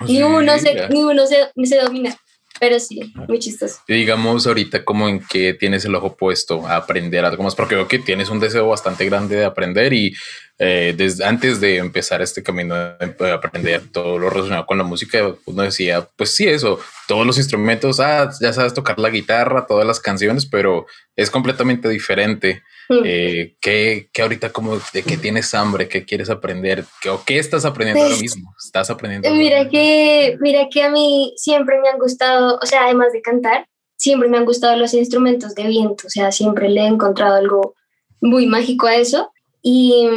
ni 0.06 0.22
uno, 0.22 0.58
se, 0.58 0.88
ni 0.88 1.02
uno 1.02 1.26
se, 1.26 1.50
se 1.64 1.78
domina. 1.78 2.16
Pero 2.62 2.78
sí, 2.78 3.12
muy 3.26 3.40
chistoso. 3.40 3.80
Y 3.88 3.94
digamos 3.94 4.46
ahorita 4.46 4.84
como 4.84 5.08
en 5.08 5.18
que 5.18 5.52
tienes 5.52 5.84
el 5.84 5.96
ojo 5.96 6.16
puesto 6.16 6.64
a 6.64 6.76
aprender 6.76 7.24
algo 7.24 7.42
más, 7.42 7.56
porque 7.56 7.74
veo 7.74 7.88
que 7.88 7.98
tienes 7.98 8.30
un 8.30 8.38
deseo 8.38 8.68
bastante 8.68 9.04
grande 9.04 9.34
de 9.34 9.44
aprender 9.44 9.92
y 9.92 10.14
eh, 10.60 10.94
desde 10.96 11.24
antes 11.24 11.60
de 11.60 11.78
empezar 11.78 12.22
este 12.22 12.40
camino 12.40 12.76
de 12.76 13.32
aprender 13.32 13.82
todo 13.90 14.16
lo 14.16 14.30
relacionado 14.30 14.64
con 14.64 14.78
la 14.78 14.84
música, 14.84 15.34
uno 15.44 15.62
decía, 15.64 16.06
pues 16.14 16.36
sí, 16.36 16.46
eso, 16.46 16.78
todos 17.08 17.26
los 17.26 17.36
instrumentos, 17.36 17.98
ah, 17.98 18.30
ya 18.40 18.52
sabes 18.52 18.74
tocar 18.74 18.96
la 19.00 19.10
guitarra, 19.10 19.66
todas 19.66 19.84
las 19.84 19.98
canciones, 19.98 20.46
pero 20.46 20.86
es 21.16 21.30
completamente 21.30 21.88
diferente. 21.88 22.62
Eh, 23.04 23.56
¿qué, 23.60 24.10
ahorita 24.20 24.52
como 24.52 24.78
de 24.92 25.02
qué 25.02 25.16
tienes 25.16 25.54
hambre, 25.54 25.88
qué 25.88 26.04
quieres 26.04 26.28
aprender, 26.28 26.84
¿Qué, 27.00 27.08
o 27.08 27.22
qué 27.24 27.38
estás 27.38 27.64
aprendiendo 27.64 28.02
ahora 28.02 28.14
pues, 28.14 28.22
mismo? 28.22 28.54
¿Estás 28.62 28.90
aprendiendo? 28.90 29.30
Mira 29.30 29.68
que, 29.68 30.36
mira 30.40 30.68
que 30.70 30.82
a 30.82 30.90
mí 30.90 31.32
siempre 31.36 31.80
me 31.80 31.88
han 31.88 31.98
gustado, 31.98 32.58
o 32.62 32.66
sea, 32.66 32.84
además 32.84 33.12
de 33.12 33.22
cantar, 33.22 33.66
siempre 33.96 34.28
me 34.28 34.36
han 34.36 34.44
gustado 34.44 34.76
los 34.76 34.92
instrumentos 34.94 35.54
de 35.54 35.68
viento, 35.68 36.06
o 36.06 36.10
sea, 36.10 36.32
siempre 36.32 36.68
le 36.68 36.82
he 36.82 36.86
encontrado 36.86 37.36
algo 37.36 37.74
muy 38.20 38.46
mágico 38.46 38.86
a 38.86 38.96
eso. 38.96 39.30
Y 39.62 40.08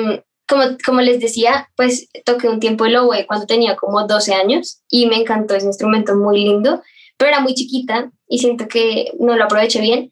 como, 0.48 0.64
como 0.86 1.02
les 1.02 1.20
decía, 1.20 1.70
pues 1.76 2.10
toqué 2.26 2.50
un 2.50 2.60
tiempo 2.60 2.86
el 2.86 2.96
oboe 2.96 3.26
cuando 3.28 3.46
tenía 3.46 3.76
como 3.76 4.06
12 4.06 4.34
años 4.34 4.82
y 4.90 5.08
me 5.08 5.18
encantó 5.18 5.56
ese 5.56 5.68
instrumento 5.68 6.16
muy 6.16 6.44
lindo, 6.44 6.82
pero 7.18 7.30
era 7.30 7.40
muy 7.40 7.54
chiquita 7.54 8.12
y 8.28 8.40
siento 8.40 8.68
que 8.68 9.12
no 9.20 9.36
lo 9.36 9.44
aproveché 9.46 9.82
bien. 9.82 10.12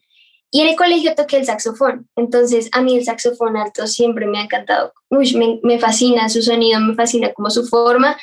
Y 0.54 0.60
en 0.60 0.68
el 0.68 0.76
colegio 0.76 1.16
toqué 1.16 1.38
el 1.38 1.46
saxofón, 1.46 2.08
entonces 2.14 2.68
a 2.70 2.80
mí 2.80 2.96
el 2.96 3.04
saxofón 3.04 3.56
alto 3.56 3.88
siempre 3.88 4.24
me 4.24 4.38
ha 4.38 4.44
encantado. 4.44 4.92
Me, 5.10 5.80
fascina 5.80 6.28
su 6.28 6.42
sonido, 6.42 6.78
me 6.78 6.94
fascina 6.94 7.32
como 7.32 7.50
su 7.50 7.66
forma. 7.66 8.16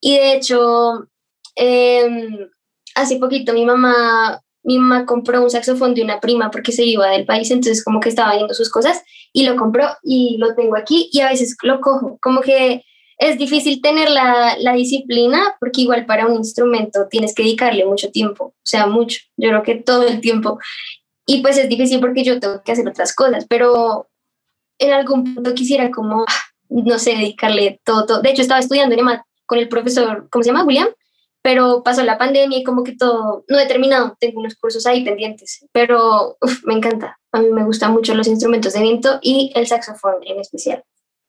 Y 0.00 0.16
de 0.16 0.32
hecho, 0.32 1.06
em, 1.54 2.48
hace 2.96 3.18
poquito 3.18 3.52
mi 3.52 3.64
mamá, 3.64 4.42
mi 4.64 4.78
mamá 4.80 5.06
compró 5.06 5.40
un 5.40 5.48
saxofón 5.48 5.94
de 5.94 6.02
una 6.02 6.18
prima 6.18 6.50
porque 6.50 6.72
se 6.72 6.84
iba 6.84 7.06
del 7.08 7.24
país, 7.24 7.52
entonces 7.52 7.84
como 7.84 8.00
que 8.00 8.08
estaba 8.08 8.34
viendo 8.34 8.52
sus 8.52 8.68
cosas 8.68 9.04
y 9.32 9.44
lo 9.46 9.54
compró 9.54 9.86
y 10.02 10.38
lo 10.38 10.56
tengo 10.56 10.76
aquí 10.76 11.08
y 11.12 11.20
a 11.20 11.28
veces 11.28 11.56
lo 11.62 11.80
cojo. 11.80 12.18
Como 12.20 12.40
que 12.40 12.82
es 13.16 13.38
difícil 13.38 13.80
tener 13.80 14.10
la, 14.10 14.56
la, 14.58 14.72
disciplina 14.72 15.54
porque 15.60 15.82
igual 15.82 16.04
para 16.04 16.26
un 16.26 16.34
instrumento 16.34 17.06
tienes 17.08 17.32
que 17.32 17.44
dedicarle 17.44 17.84
mucho 17.84 18.10
tiempo, 18.10 18.46
o 18.46 18.54
sea, 18.64 18.88
mucho, 18.88 19.20
yo 19.36 19.50
creo 19.50 19.62
que 19.62 19.76
todo 19.76 20.02
el 20.08 20.20
tiempo. 20.20 20.58
Y 21.26 21.42
pues 21.42 21.58
es 21.58 21.68
difícil 21.68 22.00
porque 22.00 22.22
yo 22.22 22.38
tengo 22.38 22.62
que 22.62 22.72
hacer 22.72 22.88
otras 22.88 23.14
cosas, 23.14 23.46
pero 23.48 24.08
en 24.78 24.92
algún 24.92 25.34
punto 25.34 25.54
quisiera 25.54 25.90
como, 25.90 26.24
no 26.68 26.98
sé, 26.98 27.10
dedicarle 27.10 27.80
todo, 27.84 28.06
todo. 28.06 28.22
De 28.22 28.30
hecho, 28.30 28.42
estaba 28.42 28.60
estudiando 28.60 28.94
en 28.94 29.20
con 29.44 29.58
el 29.58 29.68
profesor, 29.68 30.28
¿cómo 30.30 30.42
se 30.42 30.50
llama? 30.50 30.64
William, 30.64 30.88
pero 31.42 31.82
pasó 31.84 32.02
la 32.02 32.18
pandemia 32.18 32.58
y 32.58 32.64
como 32.64 32.82
que 32.82 32.96
todo, 32.96 33.44
no 33.48 33.58
he 33.58 33.66
terminado, 33.66 34.16
tengo 34.18 34.40
unos 34.40 34.56
cursos 34.56 34.84
ahí 34.86 35.04
pendientes, 35.04 35.64
pero 35.72 36.36
me 36.64 36.74
encanta. 36.74 37.18
A 37.32 37.40
mí 37.40 37.50
me 37.50 37.64
gustan 37.64 37.92
mucho 37.92 38.14
los 38.14 38.26
instrumentos 38.26 38.72
de 38.72 38.80
viento 38.80 39.18
y 39.22 39.52
el 39.54 39.66
saxofón 39.66 40.16
en 40.22 40.40
especial. 40.40 40.82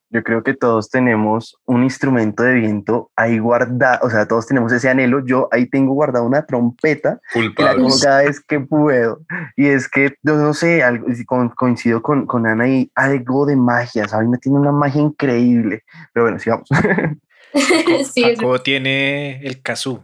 Yo 0.10 0.24
creo 0.24 0.44
que 0.44 0.54
todos 0.54 0.90
tenemos 0.90 1.58
un 1.66 1.84
instrumento 1.84 2.44
de 2.44 2.54
viento 2.56 3.12
ahí 3.16 3.40
guardado, 3.40 4.00
o 4.06 4.10
sea, 4.10 4.28
todos 4.28 4.48
tenemos 4.48 4.72
ese 4.72 4.90
anhelo. 4.90 5.26
Yo 5.26 5.50
ahí 5.52 5.68
tengo 5.68 5.94
guardado 5.94 6.26
una 6.26 6.46
trompeta 6.46 7.20
que 7.34 7.64
la 7.64 7.76
cada 8.02 8.24
vez 8.24 8.40
que 8.40 8.60
puedo. 8.60 9.20
Y 9.56 9.68
es 9.68 9.90
que, 9.90 10.16
yo 10.24 10.36
no 10.36 10.54
sé, 10.54 10.84
algo, 10.84 11.08
coincido 11.56 12.02
con, 12.02 12.26
con 12.26 12.48
Ana 12.48 12.68
y 12.68 12.92
algo 12.96 13.46
de 13.46 13.56
magia, 13.56 14.08
¿sabes? 14.08 14.30
Me 14.30 14.38
tiene 14.38 14.60
una 14.60 14.72
magia 14.72 15.02
increíble. 15.02 15.84
Pero 16.14 16.26
bueno, 16.26 16.40
sigamos. 16.40 16.70
sí, 18.14 18.36
tiene 18.64 19.42
el 19.46 19.62
kazoo. 19.62 20.04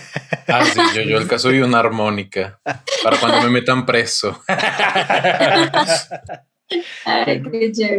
ah, 0.48 0.64
sí, 0.64 0.80
yo, 0.94 1.02
yo 1.02 1.18
el 1.18 1.28
kazoo 1.28 1.52
y 1.52 1.60
una 1.60 1.78
armónica 1.78 2.60
para 3.02 3.18
cuando 3.18 3.42
me 3.42 3.50
metan 3.50 3.86
preso. 3.86 4.42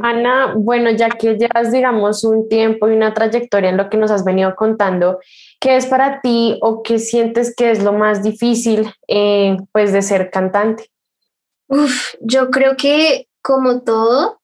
Ana, 0.02 0.54
bueno, 0.56 0.92
ya 0.92 1.10
que 1.10 1.36
llevas, 1.36 1.72
digamos, 1.72 2.24
un 2.24 2.48
tiempo 2.48 2.88
y 2.88 2.94
una 2.94 3.14
trayectoria 3.14 3.70
en 3.70 3.78
lo 3.78 3.90
que 3.90 3.98
nos 3.98 4.12
has 4.12 4.24
venido 4.24 4.56
contando, 4.56 5.20
¿qué 5.60 5.76
es 5.76 5.86
para 5.86 6.22
ti 6.22 6.58
o 6.62 6.82
qué 6.84 7.00
sientes 7.00 7.54
que 7.56 7.72
es 7.72 7.84
lo 7.84 7.94
más 7.94 8.24
difícil, 8.24 8.90
eh, 9.08 9.58
pues, 9.72 9.92
de 9.92 10.02
ser 10.02 10.32
cantante? 10.32 10.90
Uf, 11.68 12.16
yo 12.22 12.50
creo 12.50 12.76
que, 12.78 13.28
como 13.42 13.82
todo, 13.82 14.42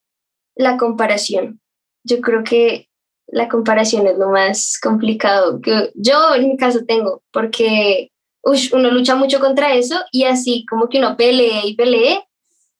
la 0.55 0.77
comparación. 0.77 1.61
Yo 2.03 2.21
creo 2.21 2.43
que 2.43 2.87
la 3.27 3.49
comparación 3.49 4.07
es 4.07 4.17
lo 4.17 4.29
más 4.29 4.79
complicado 4.81 5.59
que 5.61 5.91
yo 5.95 6.33
en 6.35 6.47
mi 6.49 6.57
caso 6.57 6.85
tengo, 6.87 7.21
porque 7.31 8.11
uno 8.71 8.91
lucha 8.91 9.15
mucho 9.15 9.39
contra 9.39 9.73
eso 9.73 9.99
y 10.11 10.23
así 10.23 10.65
como 10.69 10.87
que 10.87 10.99
uno 10.99 11.17
pelee 11.17 11.61
y 11.65 11.75
pelee 11.75 12.23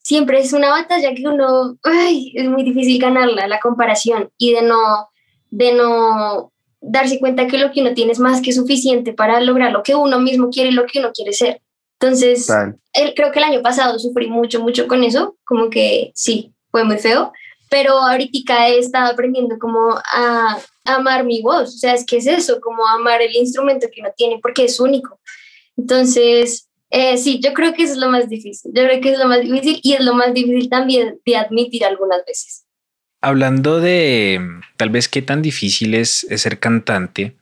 siempre 0.08 0.39
es 0.39 0.54
una 0.54 0.70
batalla 0.70 1.13
que 1.13 1.28
uno, 1.28 1.78
ay, 1.84 2.32
es 2.34 2.48
muy 2.48 2.63
difícil 2.63 2.98
ganarla, 2.98 3.46
la 3.46 3.60
comparación 3.60 4.32
y 4.38 4.54
de 4.54 4.62
no, 4.62 5.10
de 5.50 5.74
no 5.74 6.54
darse 6.80 7.20
cuenta 7.20 7.46
que 7.46 7.58
lo 7.58 7.74
que 7.74 7.82
uno 7.82 7.93
tiene 7.93 8.13
es 8.13 8.20
más 8.20 8.39
que 8.41 8.54
suficiente 8.54 9.12
para 9.12 9.41
lograr 9.41 9.74
lo 9.74 9.84
que 9.84 9.96
uno 9.96 10.17
mismo 10.22 10.50
quiere 10.50 10.70
y 10.70 10.74
lo 10.74 10.86
que 10.86 11.00
uno 11.00 11.12
quiere 11.13 11.34
ser. 11.34 11.62
Entonces, 12.00 12.48
creo 13.17 13.34
que 13.34 13.39
el 13.39 13.46
año 13.52 13.62
pasado 13.62 14.00
sufrí 14.00 14.30
mucho, 14.30 14.62
mucho 14.62 14.88
con 14.88 15.04
eso, 15.04 15.36
como 15.43 15.70
que 15.70 16.13
sí, 16.15 16.54
fue 16.72 16.86
muy 16.86 17.00
feo, 17.00 17.34
pero 17.70 17.98
ahorita 17.98 18.70
he 18.70 18.80
estado 18.80 19.12
aprendiendo 19.12 19.60
como 19.60 19.91
a, 19.91 20.58
a 20.86 20.96
amar 20.96 21.26
mi 21.26 21.41
voz, 21.41 21.76
o 21.76 21.78
sea, 21.78 21.93
es 21.93 22.06
que 22.06 22.15
es 22.15 22.28
eso, 22.28 22.62
como 22.62 22.88
amar 22.88 23.22
el 23.22 23.36
instrumento 23.36 23.88
que 23.93 24.00
uno 24.00 24.12
tiene, 24.15 24.39
porque 24.41 24.63
es 24.63 24.80
único. 24.80 25.20
Entonces, 25.76 26.66
eh, 26.89 27.17
sí, 27.17 27.39
yo 27.43 27.54
creo 27.54 27.73
que 27.73 27.84
es 27.84 27.97
lo 27.97 28.10
más 28.10 28.30
difícil. 28.30 28.71
Yo 28.73 28.84
creo 28.84 29.02
que 29.02 29.12
es 29.12 29.19
lo 29.19 29.28
más 29.28 29.41
difícil 29.41 29.80
y 29.84 29.93
es 29.93 30.02
lo 30.02 30.13
más 30.13 30.34
difícil 30.34 30.69
también 30.69 31.19
de 31.26 31.36
admitir 31.36 31.84
algunas 31.84 32.26
veces. 32.26 32.65
Hablando 33.21 33.80
de 33.80 34.39
tal 34.78 34.89
vez 34.89 35.10
qué 35.10 35.21
tan 35.21 35.41
difícil 35.41 35.95
es, 35.95 36.26
ser 36.36 36.60
cantante, 36.60 37.36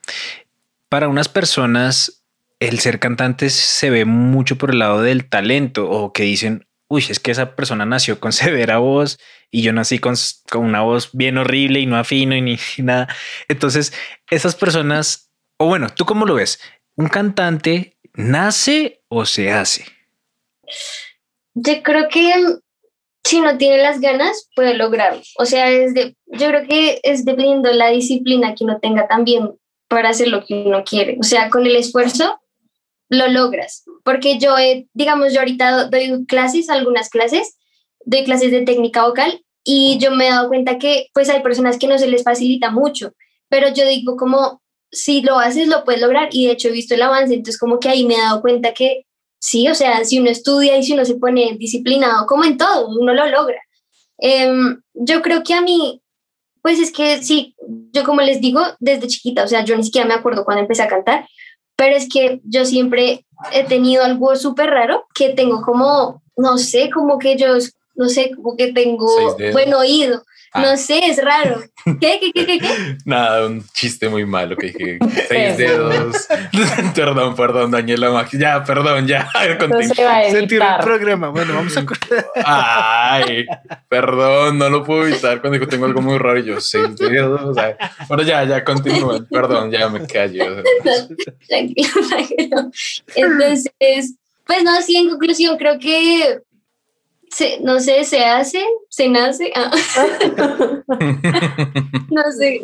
para 0.90 1.08
unas 1.08 1.30
personas 1.30 2.24
el 2.60 2.80
ser 2.80 3.00
cantante 3.00 3.50
se 3.50 3.90
ve 3.90 4.06
mucho 4.06 4.58
por 4.58 4.72
el 4.72 4.80
lado 4.80 5.02
del 5.02 5.28
talento 5.28 5.90
o 5.90 6.14
que 6.14 6.24
dicen, 6.24 6.66
uy, 6.88 7.06
es 7.10 7.20
que 7.20 7.32
esa 7.32 7.56
persona 7.56 7.86
nació 7.86 8.20
con 8.20 8.32
severa 8.34 8.78
voz 8.78 9.20
y 9.52 9.62
yo 9.62 9.74
nací 9.74 10.00
con, 10.00 10.16
con 10.50 10.66
una 10.66 10.82
voz 10.82 11.10
bien 11.14 11.38
horrible 11.38 11.80
y 11.82 11.86
no 11.86 11.98
afino 11.98 12.36
y 12.36 12.42
ni, 12.42 12.58
nada. 12.78 13.08
Entonces, 13.48 13.94
esas 14.30 14.56
personas, 14.56 15.32
o 15.58 15.68
bueno, 15.68 15.90
¿tú 15.90 16.06
cómo 16.06 16.26
lo 16.26 16.36
ves? 16.36 16.60
¿Un 16.96 17.10
cantante 17.10 17.95
nace 18.16 19.02
o 19.08 19.26
se 19.26 19.52
hace? 19.52 19.86
Yo 21.54 21.84
creo 21.84 22.08
que 22.10 22.34
si 23.24 23.42
no 23.42 23.58
tiene 23.58 23.78
las 23.80 24.00
ganas, 24.00 24.50
puede 24.56 24.76
lograrlo. 24.76 25.22
O 25.38 25.46
sea, 25.46 25.70
es 25.72 25.94
de, 25.94 26.16
yo 26.28 26.48
creo 26.50 26.68
que 26.68 27.00
es 27.04 27.26
dependiendo 27.26 27.70
de 27.70 27.76
la 27.76 27.90
disciplina 27.90 28.54
que 28.54 28.64
uno 28.64 28.80
tenga 28.80 29.08
también 29.08 29.52
para 29.88 30.10
hacer 30.10 30.28
lo 30.28 30.46
que 30.46 30.64
uno 30.66 30.84
quiere. 30.84 31.18
O 31.20 31.24
sea, 31.24 31.50
con 31.50 31.66
el 31.66 31.76
esfuerzo 31.76 32.40
lo 33.10 33.28
logras. 33.28 33.84
Porque 34.04 34.38
yo, 34.38 34.56
digamos, 34.94 35.34
yo 35.34 35.40
ahorita 35.40 35.86
doy 35.86 36.26
clases, 36.28 36.70
algunas 36.70 37.10
clases, 37.10 37.58
doy 38.06 38.24
clases 38.24 38.52
de 38.52 38.62
técnica 38.62 39.06
vocal 39.06 39.44
y 39.64 39.98
yo 39.98 40.12
me 40.12 40.28
he 40.28 40.30
dado 40.30 40.48
cuenta 40.48 40.78
que 40.78 41.08
pues 41.14 41.30
hay 41.30 41.42
personas 41.42 41.78
que 41.78 41.88
no 41.88 41.98
se 41.98 42.08
les 42.08 42.24
facilita 42.24 42.70
mucho, 42.70 43.14
pero 43.50 43.74
yo 43.74 43.88
digo 43.88 44.16
como 44.16 44.62
si 44.92 45.22
lo 45.22 45.40
haces 45.40 45.68
lo 45.68 45.84
puedes 45.84 46.02
lograr 46.02 46.30
y 46.32 46.48
de 46.48 46.54
hecho 46.54 46.70
he 46.70 46.72
visto 46.72 46.96
el 46.96 47.02
avance, 47.02 47.34
entonces 47.34 47.60
como 47.60 47.80
que 47.80 47.90
ahí 47.90 48.06
me 48.06 48.16
he 48.16 48.22
dado 48.22 48.42
cuenta 48.42 48.74
que 48.74 49.06
sí, 49.40 49.68
o 49.68 49.76
sea, 49.76 50.04
si 50.06 50.20
uno 50.20 50.30
estudia 50.30 50.78
y 50.78 50.84
si 50.84 50.94
uno 50.94 51.06
se 51.06 51.16
pone 51.16 51.56
disciplinado, 51.60 52.26
como 52.26 52.44
en 52.46 52.58
todo, 52.58 52.88
uno 52.88 53.14
lo 53.14 53.28
logra. 53.28 53.62
Em, 54.18 54.82
yo 54.94 55.22
creo 55.22 55.44
que 55.44 55.54
a 55.54 55.62
mí, 55.62 56.02
pues 56.62 56.80
es 56.80 56.92
que 56.92 57.22
sí, 57.22 57.56
yo 57.92 58.04
como 58.04 58.22
les 58.22 58.42
digo, 58.42 58.62
desde 58.80 59.08
chiquita, 59.08 59.44
o 59.44 59.48
sea, 59.48 59.64
yo 59.64 59.76
ni 59.78 59.84
siquiera 59.84 60.08
me 60.08 60.14
acuerdo 60.14 60.46
cuando 60.46 60.62
empecé 60.62 60.84
a 60.84 60.88
cantar, 60.88 61.28
pero 61.76 61.96
es 61.96 62.08
que 62.10 62.42
yo 62.44 62.66
siempre 62.66 63.26
he 63.52 63.64
tenido 63.66 64.04
algo 64.04 64.36
súper 64.36 64.70
raro, 64.70 65.06
que 65.14 65.30
tengo 65.30 65.62
como, 65.62 66.24
no 66.38 66.58
sé, 66.58 66.90
como 66.90 67.20
que 67.20 67.38
yo, 67.38 67.58
no 67.96 68.10
sé, 68.10 68.32
como 68.36 68.56
que 68.56 68.72
tengo 68.74 69.38
buen 69.52 69.74
oído. 69.74 70.24
Ah. 70.56 70.62
No 70.62 70.78
sé, 70.78 71.00
es 71.06 71.22
raro. 71.22 71.62
¿Qué, 72.00 72.18
qué, 72.22 72.32
qué, 72.34 72.60
qué, 72.60 72.98
Nada, 73.04 73.46
un 73.46 73.62
chiste 73.74 74.08
muy 74.08 74.26
malo 74.26 74.56
que 74.56 74.68
dije. 74.68 75.00
Seis 75.28 75.58
dedos. 75.58 76.28
perdón, 76.96 77.36
perdón, 77.36 77.72
dañé 77.72 77.98
la 77.98 78.10
magia. 78.10 78.40
Ya, 78.40 78.64
perdón, 78.64 79.06
ya. 79.06 79.28
No 79.70 79.82
se 79.84 80.04
va 80.04 80.16
a 80.16 80.28
el 80.28 80.48
programa. 80.48 81.28
Bueno, 81.28 81.56
vamos 81.56 81.76
a 81.76 81.86
Ay, 82.46 83.46
perdón, 83.90 84.58
no 84.58 84.70
lo 84.70 84.84
puedo 84.84 85.08
evitar 85.08 85.42
cuando 85.42 85.60
digo 85.60 85.70
tengo 85.70 85.86
algo 85.86 86.02
muy 86.02 86.18
raro 86.18 86.40
y 86.40 86.46
yo, 86.46 86.62
seis 86.62 86.96
dedos. 86.96 87.58
Bueno, 88.08 88.24
ya, 88.24 88.46
ya, 88.46 88.64
continúen. 88.64 89.26
Perdón, 89.26 89.72
ya 89.72 89.90
me 89.90 90.08
callo. 90.08 90.64
tranquilo, 91.50 91.90
tranquilo. 92.08 92.72
Entonces, 93.14 94.16
pues 94.46 94.64
no, 94.64 94.82
sí, 94.82 94.96
en 94.96 95.10
conclusión, 95.10 95.58
creo 95.58 95.78
que 95.80 96.40
no 97.62 97.80
sé, 97.80 98.04
se 98.06 98.24
hace, 98.24 98.64
se 98.90 99.10
nace. 99.10 99.52
Ah. 99.56 99.72
no 102.10 102.32
sé. 102.38 102.62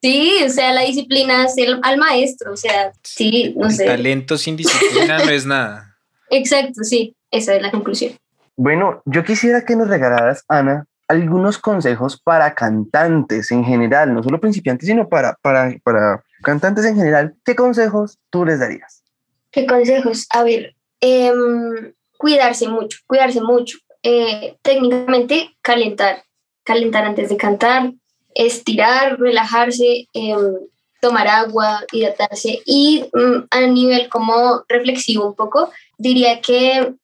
Sí, 0.00 0.38
o 0.44 0.48
sea, 0.48 0.72
la 0.72 0.82
disciplina 0.82 1.44
es 1.44 1.56
el, 1.56 1.80
al 1.82 1.98
maestro, 1.98 2.52
o 2.52 2.56
sea, 2.56 2.92
sí, 3.02 3.54
no 3.56 3.70
sé. 3.70 3.86
Talento 3.86 4.36
sin 4.38 4.56
disciplina 4.56 5.18
no 5.24 5.30
es 5.30 5.46
nada. 5.46 5.96
Exacto, 6.30 6.82
sí, 6.84 7.14
esa 7.30 7.54
es 7.54 7.62
la 7.62 7.70
conclusión. 7.70 8.12
Bueno, 8.56 9.02
yo 9.06 9.24
quisiera 9.24 9.64
que 9.64 9.76
nos 9.76 9.88
regalaras, 9.88 10.44
Ana, 10.48 10.86
algunos 11.08 11.58
consejos 11.58 12.20
para 12.20 12.54
cantantes 12.54 13.50
en 13.50 13.64
general, 13.64 14.14
no 14.14 14.22
solo 14.22 14.40
principiantes, 14.40 14.88
sino 14.88 15.08
para, 15.08 15.36
para, 15.42 15.74
para 15.84 16.22
cantantes 16.42 16.84
en 16.84 16.96
general. 16.96 17.34
¿Qué 17.44 17.54
consejos 17.54 18.18
tú 18.30 18.44
les 18.44 18.60
darías? 18.60 19.02
¿Qué 19.50 19.66
consejos? 19.66 20.26
A 20.30 20.42
ver, 20.42 20.74
em, 21.00 21.92
cuidarse 22.16 22.68
mucho, 22.68 22.98
cuidarse 23.06 23.40
mucho. 23.40 23.78
Eh, 24.04 24.56
técnicamente 24.62 25.54
calentar, 25.62 26.24
calentar 26.64 27.04
antes 27.04 27.28
de 27.28 27.36
cantar, 27.36 27.92
estirar, 28.34 29.18
relajarse, 29.20 30.08
em, 30.12 30.54
tomar 31.00 31.28
agua, 31.28 31.84
hidratarse 31.92 32.60
y 32.64 33.04
mm, 33.12 33.46
a 33.50 33.60
nivel 33.60 34.08
como 34.08 34.64
reflexivo 34.68 35.26
un 35.26 35.34
poco, 35.34 35.70
diría 35.98 36.40
que 36.40 36.94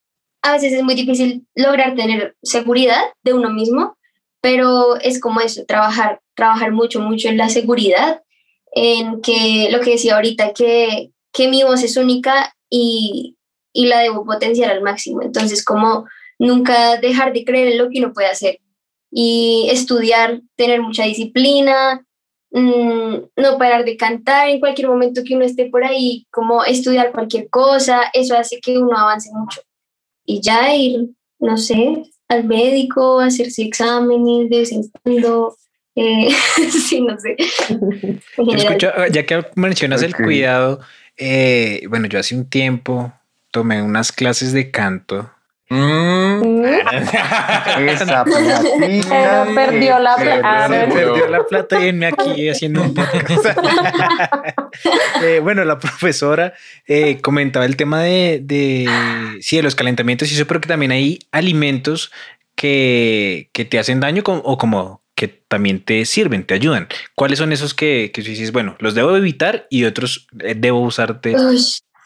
a 0.43 0.53
veces 0.53 0.73
es 0.73 0.83
muy 0.83 0.95
difícil 0.95 1.47
lograr 1.55 1.95
tener 1.95 2.37
seguridad 2.43 3.03
de 3.23 3.33
uno 3.33 3.51
mismo, 3.51 3.97
pero 4.41 4.97
es 4.97 5.21
como 5.21 5.41
eso, 5.41 5.65
trabajar, 5.67 6.21
trabajar 6.35 6.73
mucho, 6.73 7.01
mucho 7.01 7.29
en 7.29 7.37
la 7.37 7.49
seguridad, 7.49 8.23
en 8.73 9.21
que 9.21 9.69
lo 9.71 9.81
que 9.81 9.93
decía 9.93 10.17
ahorita, 10.17 10.53
que, 10.53 11.11
que 11.33 11.49
mi 11.49 11.63
voz 11.63 11.83
es 11.83 11.97
única 11.97 12.55
y, 12.71 13.37
y 13.73 13.87
la 13.87 14.01
debo 14.01 14.25
potenciar 14.25 14.71
al 14.71 14.83
máximo. 14.83 15.23
Entonces, 15.23 15.65
como 15.65 16.07
nunca 16.39 16.97
dejar 16.99 17.33
de 17.33 17.45
creer 17.45 17.69
en 17.69 17.79
lo 17.79 17.91
que 17.91 17.99
uno 17.99 18.13
puede 18.13 18.29
hacer 18.29 18.61
y 19.11 19.69
estudiar, 19.71 20.41
tener 20.57 20.81
mucha 20.83 21.05
disciplina, 21.05 22.05
mm, 22.51 23.15
no 23.37 23.59
parar 23.59 23.85
de 23.85 23.97
cantar 23.97 24.49
en 24.49 24.61
cualquier 24.61 24.89
momento 24.89 25.23
que 25.25 25.35
uno 25.35 25.45
esté 25.45 25.67
por 25.67 25.85
ahí, 25.85 26.27
como 26.31 26.65
estudiar 26.65 27.13
cualquier 27.13 27.49
cosa, 27.49 28.03
eso 28.13 28.37
hace 28.37 28.61
que 28.61 28.79
uno 28.79 28.97
avance 28.97 29.31
mucho. 29.33 29.61
Y 30.25 30.41
ya 30.41 30.75
ir, 30.75 31.11
no 31.39 31.57
sé, 31.57 32.03
al 32.29 32.45
médico, 32.45 33.21
hacerse 33.21 33.63
exámenes 33.63 34.51
de 34.51 34.59
vez 34.59 34.73
en 34.73 34.83
cuando. 35.03 35.57
Eh, 35.95 36.29
sí, 36.71 37.01
no 37.01 37.19
sé. 37.19 37.37
ya 39.11 39.27
que 39.27 39.47
mencionas 39.57 40.03
el 40.03 40.15
cuidado, 40.15 40.81
eh, 41.17 41.83
bueno, 41.89 42.07
yo 42.07 42.19
hace 42.19 42.37
un 42.37 42.49
tiempo 42.49 43.13
tomé 43.51 43.83
unas 43.83 44.13
clases 44.13 44.53
de 44.53 44.71
canto 44.71 45.31
Mm. 45.71 46.65
Esa 47.89 48.25
Pero 48.25 49.55
perdió 49.55 49.99
la 49.99 50.17
plata. 50.17 50.69
Perdió 50.69 51.29
la 51.29 51.45
plata 51.45 51.87
y 51.87 52.05
aquí 52.05 52.49
haciendo 52.51 52.83
un 52.83 52.95
podcast. 52.95 53.47
Eh, 55.23 55.41
bueno, 55.41 55.65
la 55.65 55.79
profesora 55.79 56.55
eh, 56.87 57.21
comentaba 57.21 57.65
el 57.65 57.77
tema 57.77 58.03
de, 58.03 58.41
de, 58.41 58.89
sí, 59.41 59.57
de 59.57 59.63
los 59.63 59.75
calentamientos 59.75 60.31
y 60.31 60.35
eso, 60.35 60.47
pero 60.47 60.61
que 60.61 60.69
también 60.69 60.93
hay 60.93 61.19
alimentos 61.33 62.13
que, 62.55 63.51
que 63.53 63.65
te 63.65 63.81
hacen 63.81 63.99
daño 63.99 64.23
o 64.25 64.59
como 64.59 65.03
que 65.17 65.27
también 65.27 65.81
te 65.85 66.05
sirven, 66.05 66.45
te 66.45 66.55
ayudan. 66.55 66.87
¿Cuáles 67.17 67.41
son 67.41 67.53
esos 67.53 67.75
que, 67.75 68.13
que 68.15 68.23
dices, 68.23 68.53
bueno, 68.53 68.77
los 68.79 68.95
debo 68.95 69.17
evitar 69.17 69.67
y 69.69 69.85
otros 69.85 70.29
eh, 70.41 70.55
debo 70.57 70.81
usarte? 70.81 71.35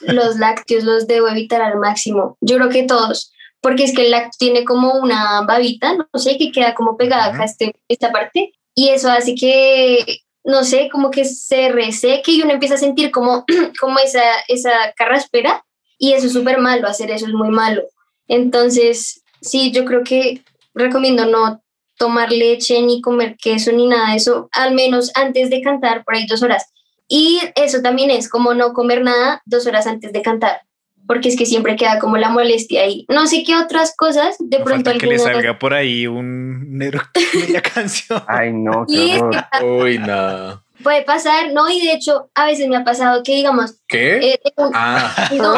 los 0.06 0.36
lácteos 0.36 0.84
los 0.84 1.06
debo 1.06 1.28
evitar 1.28 1.60
al 1.62 1.78
máximo. 1.78 2.36
Yo 2.40 2.56
creo 2.56 2.70
que 2.70 2.84
todos 2.84 3.31
porque 3.62 3.84
es 3.84 3.94
que 3.94 4.10
lácteo 4.10 4.32
tiene 4.38 4.64
como 4.64 4.94
una 4.94 5.42
babita, 5.42 5.94
no 5.94 6.18
sé, 6.18 6.36
que 6.36 6.50
queda 6.50 6.74
como 6.74 6.96
pegada 6.96 7.26
acá 7.26 7.44
este, 7.44 7.74
esta 7.88 8.10
parte, 8.10 8.52
y 8.74 8.88
eso 8.88 9.08
hace 9.08 9.34
que, 9.36 10.18
no 10.44 10.64
sé, 10.64 10.88
como 10.90 11.10
que 11.10 11.24
se 11.24 11.70
reseque 11.70 12.32
y 12.32 12.42
uno 12.42 12.52
empieza 12.52 12.74
a 12.74 12.78
sentir 12.78 13.12
como, 13.12 13.44
como 13.80 13.98
esa, 14.00 14.22
esa 14.48 14.72
carraspera, 14.96 15.64
y 15.96 16.12
eso 16.12 16.26
es 16.26 16.32
súper 16.32 16.58
malo, 16.58 16.88
hacer 16.88 17.12
eso 17.12 17.26
es 17.26 17.32
muy 17.32 17.50
malo. 17.50 17.84
Entonces, 18.26 19.22
sí, 19.40 19.70
yo 19.70 19.84
creo 19.84 20.02
que 20.02 20.42
recomiendo 20.74 21.26
no 21.26 21.62
tomar 21.96 22.32
leche, 22.32 22.82
ni 22.82 23.00
comer 23.00 23.36
queso, 23.36 23.70
ni 23.70 23.86
nada 23.86 24.10
de 24.10 24.16
eso, 24.16 24.48
al 24.50 24.74
menos 24.74 25.12
antes 25.14 25.50
de 25.50 25.62
cantar, 25.62 26.04
por 26.04 26.16
ahí 26.16 26.26
dos 26.26 26.42
horas. 26.42 26.66
Y 27.06 27.38
eso 27.54 27.80
también 27.80 28.10
es 28.10 28.28
como 28.28 28.54
no 28.54 28.72
comer 28.72 29.02
nada 29.02 29.40
dos 29.44 29.68
horas 29.68 29.86
antes 29.86 30.12
de 30.12 30.22
cantar 30.22 30.62
porque 31.06 31.28
es 31.28 31.36
que 31.36 31.46
siempre 31.46 31.76
queda 31.76 31.98
como 31.98 32.16
la 32.16 32.30
molestia 32.30 32.82
ahí. 32.82 33.04
No 33.08 33.26
sé 33.26 33.44
qué 33.44 33.56
otras 33.56 33.94
cosas, 33.96 34.36
de 34.38 34.58
pronto 34.60 34.90
falta 34.90 34.98
que 34.98 35.06
le 35.06 35.18
salga 35.18 35.58
por 35.58 35.74
ahí 35.74 36.06
un 36.06 36.78
la 37.50 37.60
canción. 37.60 38.22
Ay, 38.26 38.52
no, 38.52 38.86
qué 38.88 39.20
Uy, 39.62 39.98
no. 39.98 40.62
Puede 40.82 41.02
pasar, 41.02 41.52
¿no? 41.52 41.70
Y 41.70 41.80
de 41.80 41.92
hecho, 41.92 42.28
a 42.34 42.44
veces 42.44 42.66
me 42.66 42.76
ha 42.76 42.82
pasado 42.82 43.22
que, 43.22 43.36
digamos... 43.36 43.78
¿Qué? 43.86 44.32
Eh, 44.32 44.40
ah. 44.74 45.28
No. 45.32 45.54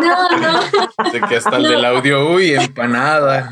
no, 0.00 0.30
no. 0.38 0.62
Sé 1.10 1.20
que 1.28 1.36
hasta 1.36 1.56
el 1.56 1.64
del 1.64 1.84
audio, 1.84 2.30
uy, 2.30 2.54
empanada. 2.54 3.50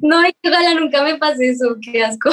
no, 0.00 0.18
ojalá 0.44 0.74
nunca 0.78 1.02
me 1.02 1.16
pase 1.16 1.50
eso, 1.50 1.76
qué 1.82 2.04
asco. 2.04 2.30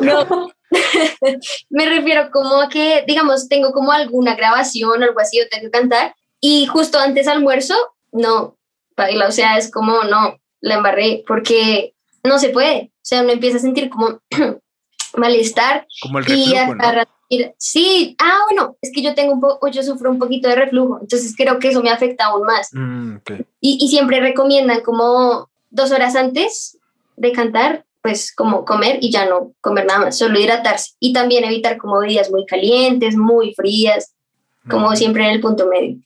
No, 0.00 0.50
me 1.70 1.86
refiero 1.86 2.30
como 2.30 2.60
a 2.60 2.68
que, 2.68 3.04
digamos, 3.06 3.48
tengo 3.48 3.72
como 3.72 3.92
alguna 3.92 4.34
grabación 4.34 5.02
o 5.02 5.04
algo 5.04 5.20
así, 5.20 5.40
o 5.40 5.48
tengo 5.48 5.64
que 5.64 5.70
cantar, 5.70 6.14
y 6.40 6.66
justo 6.66 6.98
antes 6.98 7.28
almuerzo, 7.28 7.74
no, 8.12 8.56
o 8.96 9.32
sea, 9.32 9.58
es 9.58 9.70
como, 9.70 10.04
no, 10.04 10.38
la 10.60 10.74
embarré, 10.74 11.24
porque 11.26 11.94
no 12.24 12.38
se 12.38 12.50
puede, 12.50 12.92
o 12.92 13.00
sea, 13.02 13.22
uno 13.22 13.32
empieza 13.32 13.58
a 13.58 13.60
sentir 13.60 13.88
como 13.88 14.20
malestar. 15.16 15.86
Como 16.02 16.18
el 16.18 16.24
reflujo, 16.24 16.74
y 17.28 17.44
Sí, 17.58 18.16
ah, 18.20 18.38
bueno, 18.48 18.76
es 18.80 18.92
que 18.94 19.02
yo 19.02 19.14
tengo 19.14 19.32
un 19.32 19.40
poco, 19.40 19.68
yo 19.68 19.82
sufro 19.82 20.10
un 20.10 20.18
poquito 20.18 20.48
de 20.48 20.54
reflujo, 20.54 20.98
entonces 21.00 21.34
creo 21.36 21.58
que 21.58 21.68
eso 21.68 21.82
me 21.82 21.90
afecta 21.90 22.26
aún 22.26 22.42
más. 22.46 22.70
Mm, 22.72 23.16
y, 23.60 23.78
y 23.80 23.88
siempre 23.88 24.20
recomiendan 24.20 24.82
como 24.82 25.50
dos 25.70 25.90
horas 25.90 26.14
antes 26.14 26.78
de 27.16 27.32
cantar, 27.32 27.85
pues 28.06 28.32
como 28.32 28.64
comer 28.64 28.98
y 29.00 29.10
ya 29.10 29.26
no 29.26 29.50
comer 29.60 29.84
nada 29.84 29.98
más, 29.98 30.16
solo 30.16 30.38
hidratarse. 30.38 30.92
Y 31.00 31.12
también 31.12 31.42
evitar 31.42 31.76
como 31.76 31.98
bebidas 31.98 32.30
muy 32.30 32.46
calientes, 32.46 33.16
muy 33.16 33.52
frías, 33.52 34.14
como 34.70 34.94
siempre 34.94 35.24
en 35.24 35.32
el 35.32 35.40
punto 35.40 35.66
medio. 35.66 35.96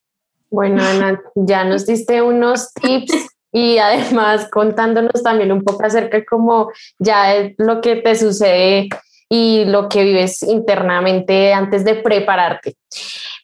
Bueno, 0.49 0.83
Ana, 0.83 1.21
ya 1.35 1.63
nos 1.65 1.85
diste 1.85 2.23
unos 2.23 2.73
tips 2.73 3.13
y 3.53 3.77
además 3.77 4.49
contándonos 4.51 5.23
también 5.23 5.53
un 5.53 5.63
poco 5.63 5.85
acerca 5.85 6.17
de 6.17 6.25
cómo 6.25 6.71
ya 6.99 7.35
es 7.35 7.55
lo 7.59 7.83
que 7.83 7.97
te 7.97 8.17
sucede 8.17 8.89
y 9.29 9.67
lo 9.67 9.91
que 9.91 10.03
vives 10.03 10.43
internamente 10.43 11.53
antes 11.53 11.85
de 11.85 11.97
prepararte. 11.97 12.77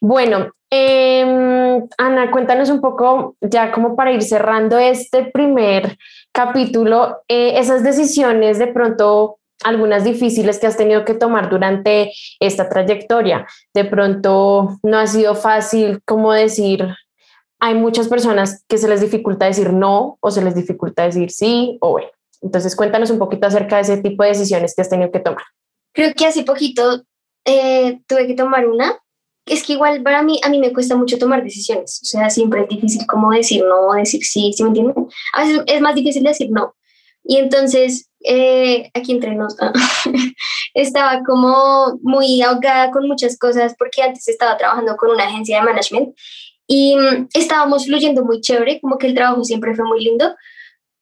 Bueno, 0.01 0.51
em, 0.71 1.87
Ana, 1.95 2.31
cuéntanos 2.31 2.71
un 2.71 2.81
poco, 2.81 3.35
ya 3.39 3.71
como 3.71 3.95
para 3.95 4.11
ir 4.11 4.23
cerrando 4.23 4.79
este 4.79 5.25
primer 5.25 5.95
capítulo, 6.37 7.23
eh, 7.27 7.57
esas 7.57 7.81
decisiones 7.81 8.59
de 8.59 8.67
pronto 8.67 9.39
algunas 9.63 10.03
difíciles 10.03 10.59
que 10.59 10.67
has 10.67 10.77
tenido 10.77 11.03
que 11.03 11.15
tomar 11.15 11.49
durante 11.49 12.13
esta 12.39 12.69
trayectoria. 12.69 13.47
De 13.73 13.85
pronto 13.85 14.77
no 14.83 14.99
ha 14.99 15.07
sido 15.07 15.33
fácil 15.33 15.99
como 16.05 16.31
decir, 16.31 16.87
hay 17.59 17.73
muchas 17.73 18.07
personas 18.07 18.63
que 18.67 18.77
se 18.77 18.87
les 18.87 19.01
dificulta 19.01 19.47
decir 19.47 19.73
no 19.73 20.19
o 20.21 20.29
se 20.29 20.43
les 20.43 20.53
dificulta 20.53 21.05
decir 21.05 21.31
sí 21.31 21.79
o 21.81 21.93
bueno. 21.93 22.09
Entonces 22.43 22.75
cuéntanos 22.75 23.09
un 23.09 23.17
poquito 23.17 23.47
acerca 23.47 23.77
de 23.77 23.81
ese 23.81 23.97
tipo 23.97 24.21
de 24.21 24.29
decisiones 24.29 24.75
que 24.75 24.83
has 24.83 24.89
tenido 24.89 25.09
que 25.09 25.21
tomar. 25.21 25.43
Creo 25.91 26.13
que 26.13 26.27
hace 26.27 26.43
poquito 26.43 27.01
eh, 27.45 27.99
tuve 28.05 28.27
que 28.27 28.35
tomar 28.35 28.67
una. 28.67 28.95
Es 29.47 29.63
que 29.63 29.73
igual 29.73 30.03
para 30.03 30.21
mí, 30.21 30.39
a 30.43 30.49
mí 30.49 30.59
me 30.59 30.73
cuesta 30.73 30.95
mucho 30.95 31.17
tomar 31.17 31.43
decisiones. 31.43 31.99
O 32.03 32.05
sea, 32.05 32.29
siempre 32.29 32.61
es 32.61 32.69
difícil 32.69 33.05
como 33.07 33.31
decir 33.31 33.63
no 33.63 33.93
decir 33.93 34.23
sí, 34.23 34.51
¿sí 34.53 34.63
me 34.63 34.69
entienden? 34.69 35.07
A 35.33 35.43
veces 35.43 35.61
es 35.65 35.81
más 35.81 35.95
difícil 35.95 36.23
decir 36.23 36.49
no. 36.51 36.75
Y 37.23 37.37
entonces, 37.37 38.09
eh, 38.23 38.89
aquí 38.93 39.11
entre 39.11 39.35
nos, 39.35 39.55
estaba 40.73 41.21
como 41.25 41.99
muy 42.01 42.41
ahogada 42.41 42.91
con 42.91 43.07
muchas 43.07 43.37
cosas 43.37 43.75
porque 43.77 44.01
antes 44.01 44.27
estaba 44.27 44.57
trabajando 44.57 44.95
con 44.95 45.11
una 45.11 45.25
agencia 45.25 45.59
de 45.59 45.65
management 45.65 46.15
y 46.67 46.95
mm, 46.95 47.29
estábamos 47.33 47.85
fluyendo 47.85 48.23
muy 48.23 48.41
chévere, 48.41 48.79
como 48.81 48.97
que 48.97 49.07
el 49.07 49.15
trabajo 49.15 49.43
siempre 49.43 49.75
fue 49.75 49.85
muy 49.85 50.03
lindo, 50.03 50.35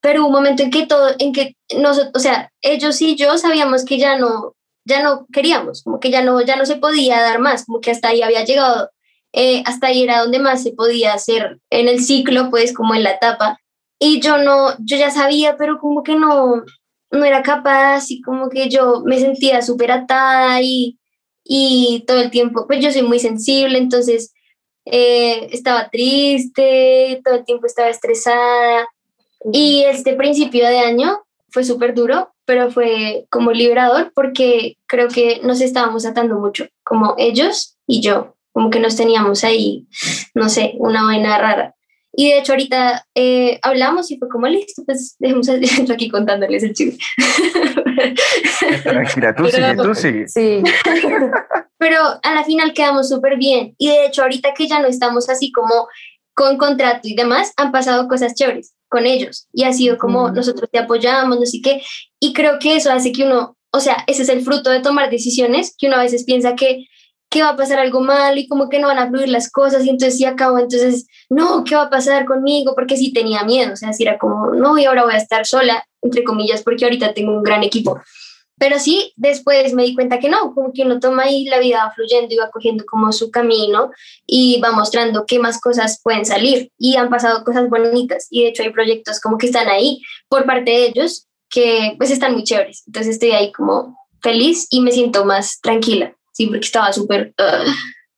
pero 0.01 0.21
hubo 0.21 0.27
un 0.27 0.33
momento 0.33 0.63
en 0.63 0.71
que 0.71 0.85
todo, 0.85 1.09
en 1.17 1.33
que 1.33 1.55
nosotros, 1.77 2.11
o 2.15 2.19
sea, 2.19 2.51
ellos 2.61 3.01
y 3.01 3.15
yo 3.15 3.37
sabíamos 3.37 3.85
que 3.85 3.97
ya 3.97 4.17
no, 4.17 4.55
ya 4.85 5.03
no 5.03 5.25
queríamos, 5.33 5.83
como 5.83 5.99
que 5.99 6.11
ya 6.11 6.23
no, 6.23 6.41
ya 6.41 6.55
no 6.55 6.65
se 6.65 6.77
podía 6.77 7.21
dar 7.21 7.39
más, 7.39 7.65
como 7.65 7.81
que 7.81 7.91
hasta 7.91 8.09
ahí 8.09 8.21
había 8.21 8.45
llegado, 8.45 8.89
eh, 9.33 9.63
hasta 9.65 9.87
ahí 9.87 10.03
era 10.03 10.21
donde 10.21 10.39
más 10.39 10.63
se 10.63 10.71
podía 10.71 11.13
hacer 11.13 11.59
en 11.69 11.89
el 11.89 12.03
ciclo, 12.03 12.49
pues 12.49 12.73
como 12.73 12.95
en 12.95 13.03
la 13.03 13.11
etapa. 13.11 13.59
Y 13.99 14.21
yo 14.21 14.37
no, 14.37 14.75
yo 14.79 14.97
ya 14.97 15.09
sabía, 15.09 15.57
pero 15.57 15.79
como 15.79 16.03
que 16.03 16.15
no, 16.15 16.63
no 17.11 17.25
era 17.25 17.43
capaz 17.43 18.11
y 18.11 18.21
como 18.21 18.49
que 18.49 18.69
yo 18.69 19.01
me 19.05 19.19
sentía 19.19 19.61
súper 19.61 19.91
atada 19.91 20.61
y, 20.61 20.99
y 21.43 22.03
todo 22.07 22.21
el 22.21 22.31
tiempo, 22.31 22.65
pues 22.67 22.79
yo 22.81 22.91
soy 22.91 23.01
muy 23.01 23.19
sensible, 23.19 23.77
entonces 23.77 24.33
eh, 24.85 25.47
estaba 25.51 25.89
triste, 25.89 27.21
todo 27.25 27.35
el 27.35 27.45
tiempo 27.45 27.65
estaba 27.65 27.89
estresada. 27.89 28.87
Y 29.51 29.83
este 29.83 30.13
principio 30.13 30.67
de 30.67 30.79
año 30.79 31.24
fue 31.55 31.63
súper 31.63 31.95
duro, 31.95 32.35
pero 32.43 32.69
fue 32.69 33.27
como 33.29 33.53
liberador 33.53 34.11
porque 34.13 34.75
creo 34.87 35.07
que 35.07 35.39
nos 35.41 35.61
estábamos 35.61 36.05
atando 36.05 36.35
mucho, 36.35 36.67
como 36.83 37.15
ellos 37.17 37.77
y 37.87 38.01
yo, 38.01 38.35
como 38.51 38.69
que 38.69 38.81
nos 38.81 38.97
teníamos 38.97 39.45
ahí, 39.45 39.87
no 40.33 40.49
sé, 40.49 40.73
una 40.79 41.03
vaina 41.03 41.37
rara. 41.37 41.73
Y 42.11 42.27
de 42.29 42.39
hecho 42.39 42.51
ahorita 42.51 43.05
eh, 43.15 43.57
hablamos 43.61 44.11
y 44.11 44.17
fue 44.17 44.27
como, 44.27 44.47
listo, 44.47 44.83
pues 44.85 45.15
dejemos 45.17 45.47
aquí 45.89 46.09
contándoles 46.11 46.61
el 46.63 46.73
chisme. 46.73 46.99
Tranquila, 48.83 49.33
tú 49.33 49.47
sigue, 49.47 49.75
tú 49.77 49.95
sigue. 49.95 50.27
Sí. 50.27 50.61
Pero 51.77 51.99
a 52.21 52.33
la 52.33 52.43
final 52.43 52.73
quedamos 52.73 53.07
súper 53.07 53.37
bien. 53.37 53.75
Y 53.77 53.87
de 53.87 54.07
hecho 54.07 54.23
ahorita 54.23 54.53
que 54.53 54.67
ya 54.67 54.81
no 54.81 54.89
estamos 54.89 55.29
así 55.29 55.53
como 55.53 55.87
con 56.33 56.57
contrato 56.57 57.07
y 57.07 57.15
demás, 57.15 57.53
han 57.55 57.71
pasado 57.71 58.09
cosas 58.09 58.35
chéveres 58.35 58.74
con 58.95 59.05
ellos. 59.05 59.49
Y 59.51 59.65
ha 59.65 59.73
sido 59.73 59.97
como 59.97 60.31
nosotros 60.31 60.69
te 60.71 60.79
apoyamos, 60.79 61.37
no 61.37 61.45
sé 61.45 61.59
qué. 61.61 61.81
Y 62.17 62.31
creo 62.31 62.59
que 62.59 62.77
eso 62.77 62.91
hace 62.93 63.11
que 63.11 63.25
uno, 63.25 63.57
o 63.73 63.79
sea, 63.81 64.05
ese 64.07 64.23
es 64.23 64.29
el 64.29 64.41
fruto 64.41 64.69
de 64.69 64.79
tomar 64.79 65.09
decisiones, 65.09 65.75
que 65.77 65.87
uno 65.87 65.97
a 65.97 66.03
veces 66.03 66.23
piensa 66.23 66.55
que 66.55 66.85
que 67.29 67.41
va 67.41 67.49
a 67.49 67.57
pasar 67.57 67.79
algo 67.79 67.99
malo 67.99 68.39
y 68.39 68.47
como 68.47 68.69
que 68.69 68.79
no 68.79 68.87
van 68.87 68.97
a 68.97 69.09
fluir 69.09 69.27
las 69.27 69.51
cosas 69.51 69.83
y 69.83 69.89
entonces 69.89 70.17
sí 70.17 70.23
acabo, 70.23 70.57
entonces, 70.57 71.05
no, 71.29 71.65
¿qué 71.65 71.75
va 71.75 71.81
a 71.81 71.89
pasar 71.89 72.23
conmigo? 72.23 72.73
Porque 72.75 72.95
sí 72.95 73.11
tenía 73.11 73.43
miedo, 73.43 73.73
o 73.73 73.75
sea, 73.75 73.91
si 73.91 74.03
era 74.03 74.17
como, 74.17 74.51
no, 74.51 74.77
y 74.77 74.85
ahora 74.85 75.03
voy 75.03 75.15
a 75.15 75.17
estar 75.17 75.45
sola, 75.45 75.85
entre 76.01 76.23
comillas, 76.23 76.63
porque 76.63 76.85
ahorita 76.85 77.13
tengo 77.13 77.33
un 77.33 77.43
gran 77.43 77.63
equipo. 77.63 77.99
Pero 78.57 78.79
sí, 78.79 79.13
después 79.15 79.73
me 79.73 79.83
di 79.83 79.95
cuenta 79.95 80.19
que 80.19 80.29
no, 80.29 80.53
como 80.53 80.71
que 80.73 80.83
uno 80.83 80.99
toma 80.99 81.29
y 81.29 81.45
la 81.45 81.59
vida 81.59 81.85
va 81.85 81.91
fluyendo 81.91 82.33
y 82.33 82.37
va 82.37 82.49
cogiendo 82.51 82.85
como 82.85 83.11
su 83.11 83.29
camino 83.31 83.91
y 84.25 84.61
va 84.61 84.71
mostrando 84.71 85.25
qué 85.25 85.39
más 85.39 85.59
cosas 85.59 85.99
pueden 86.03 86.25
salir. 86.25 86.71
Y 86.77 86.95
han 86.95 87.09
pasado 87.09 87.43
cosas 87.43 87.69
bonitas 87.69 88.27
y 88.29 88.43
de 88.43 88.49
hecho 88.49 88.63
hay 88.63 88.71
proyectos 88.71 89.19
como 89.19 89.37
que 89.37 89.47
están 89.47 89.67
ahí 89.67 90.01
por 90.29 90.45
parte 90.45 90.71
de 90.71 90.85
ellos 90.85 91.27
que 91.49 91.95
pues 91.97 92.11
están 92.11 92.33
muy 92.33 92.43
chéveres. 92.43 92.83
Entonces 92.87 93.13
estoy 93.13 93.31
ahí 93.31 93.51
como 93.51 93.97
feliz 94.21 94.67
y 94.69 94.81
me 94.81 94.91
siento 94.91 95.25
más 95.25 95.59
tranquila 95.61 96.15
sí, 96.35 96.47
porque 96.47 96.65
estaba 96.65 96.91
súper... 96.91 97.33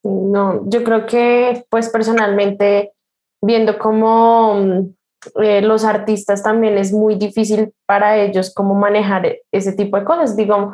No, 0.03 0.61
yo 0.69 0.83
creo 0.83 1.05
que 1.05 1.65
pues 1.69 1.89
personalmente 1.89 2.93
viendo 3.41 3.77
cómo 3.77 4.55
mm, 4.55 4.95
eh, 5.41 5.61
los 5.61 5.83
artistas 5.83 6.43
también 6.43 6.77
es 6.77 6.91
muy 6.91 7.15
difícil 7.15 7.73
para 7.85 8.17
ellos 8.17 8.53
cómo 8.53 8.75
manejar 8.75 9.37
ese 9.51 9.73
tipo 9.73 9.97
de 9.97 10.05
cosas. 10.05 10.35
Digo, 10.35 10.73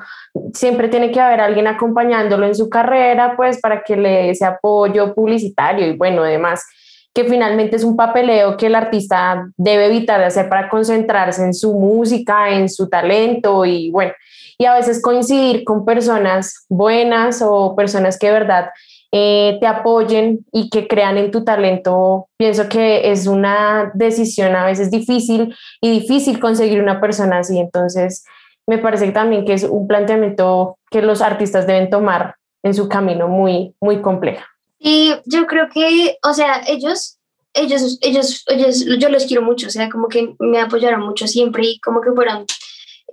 siempre 0.54 0.90
tiene 0.90 1.12
que 1.12 1.20
haber 1.20 1.42
alguien 1.42 1.68
acompañándolo 1.68 2.46
en 2.46 2.56
su 2.56 2.70
carrera, 2.70 3.36
pues 3.36 3.60
para 3.60 3.84
que 3.84 3.96
le 3.96 4.10
dé 4.10 4.30
ese 4.32 4.46
apoyo 4.46 5.14
publicitario 5.14 5.88
y 5.88 5.98
bueno, 5.98 6.24
además 6.24 6.66
que 7.14 7.26
finalmente 7.26 7.76
es 7.76 7.84
un 7.84 7.96
papeleo 7.96 8.58
que 8.58 8.66
el 8.66 8.76
artista 8.76 9.46
debe 9.56 9.86
evitar 9.86 10.20
de 10.20 10.26
hacer 10.26 10.50
para 10.50 10.68
concentrarse 10.68 11.44
en 11.44 11.54
su 11.54 11.74
música, 11.74 12.50
en 12.50 12.68
su 12.70 12.90
talento 12.90 13.66
y 13.66 13.92
bueno, 13.92 14.14
y 14.58 14.66
a 14.66 14.74
veces 14.74 15.02
coincidir 15.02 15.64
con 15.64 15.86
personas 15.86 16.66
buenas 16.70 17.42
o 17.44 17.76
personas 17.76 18.18
que 18.18 18.28
de 18.28 18.34
verdad 18.34 18.70
eh, 19.16 19.60
te 19.60 19.68
apoyen 19.68 20.44
y 20.52 20.72
que 20.72 20.88
crean 20.88 21.20
en 21.20 21.30
tu 21.30 21.44
talento, 21.44 22.30
pienso 22.36 22.68
que 22.68 23.12
es 23.12 23.28
una 23.28 23.92
decisión 23.94 24.56
a 24.56 24.66
veces 24.66 24.90
difícil 24.90 25.56
y 25.82 26.00
difícil 26.00 26.40
conseguir 26.40 26.82
una 26.82 27.00
persona 27.00 27.38
así. 27.38 27.60
Entonces, 27.60 28.26
me 28.66 28.80
parece 28.80 29.12
también 29.12 29.46
que 29.46 29.54
es 29.54 29.66
un 29.66 29.88
planteamiento 29.88 30.80
que 30.90 31.04
los 31.04 31.22
artistas 31.22 31.68
deben 31.68 31.92
tomar 31.92 32.38
en 32.64 32.74
su 32.74 32.90
camino 32.90 33.28
muy, 33.28 33.76
muy 33.80 34.02
complejo. 34.02 34.44
Y 34.80 35.14
yo 35.26 35.46
creo 35.46 35.70
que, 35.72 36.18
o 36.24 36.34
sea, 36.34 36.64
ellos, 36.66 37.20
ellos, 37.54 38.00
ellos, 38.02 38.44
ellos, 38.48 38.84
yo 38.98 39.10
los 39.10 39.26
quiero 39.26 39.44
mucho, 39.44 39.68
o 39.68 39.70
sea, 39.70 39.90
como 39.90 40.08
que 40.08 40.34
me 40.40 40.60
apoyaron 40.60 41.02
mucho 41.02 41.28
siempre 41.28 41.68
y 41.68 41.80
como 41.82 42.02
que 42.02 42.12
fueron 42.14 42.46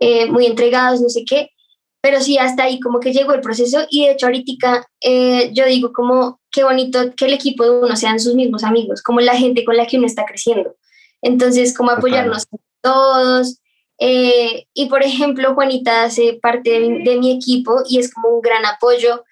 eh, 0.00 0.24
muy 0.30 0.46
entregados, 0.46 1.02
no 1.02 1.10
sé 1.10 1.24
qué, 1.28 1.50
pero 2.02 2.20
sí, 2.20 2.38
hasta 2.38 2.64
ahí 2.64 2.80
como 2.80 3.00
que 3.00 3.12
llegó 3.12 3.32
el 3.32 3.40
proceso 3.40 3.86
y 3.90 4.06
de 4.06 4.12
hecho 4.12 4.26
ahorita 4.26 4.86
eh, 5.00 5.50
yo 5.52 5.66
digo 5.66 5.92
como 5.92 6.40
qué 6.50 6.64
bonito 6.64 7.14
que 7.14 7.26
el 7.26 7.34
equipo 7.34 7.64
de 7.64 7.70
uno 7.70 7.96
sean 7.96 8.18
sus 8.18 8.34
mismos 8.34 8.64
amigos, 8.64 9.02
como 9.02 9.20
la 9.20 9.36
gente 9.36 9.64
con 9.64 9.76
la 9.76 9.86
que 9.86 9.98
uno 9.98 10.06
está 10.06 10.24
creciendo. 10.24 10.74
Entonces, 11.22 11.76
como 11.76 11.90
apoyarnos 11.90 12.46
todos. 12.80 13.60
Eh, 13.98 14.66
y 14.72 14.86
por 14.86 15.02
ejemplo, 15.02 15.54
Juanita 15.54 16.04
hace 16.04 16.38
parte 16.40 16.70
de, 16.70 17.18
mi 17.18 17.32
equipo 17.32 17.82
y 17.88 17.98
es 17.98 18.12
como 18.12 18.30
un 18.30 18.40
gran 18.40 18.64
apoyo. 18.64 19.24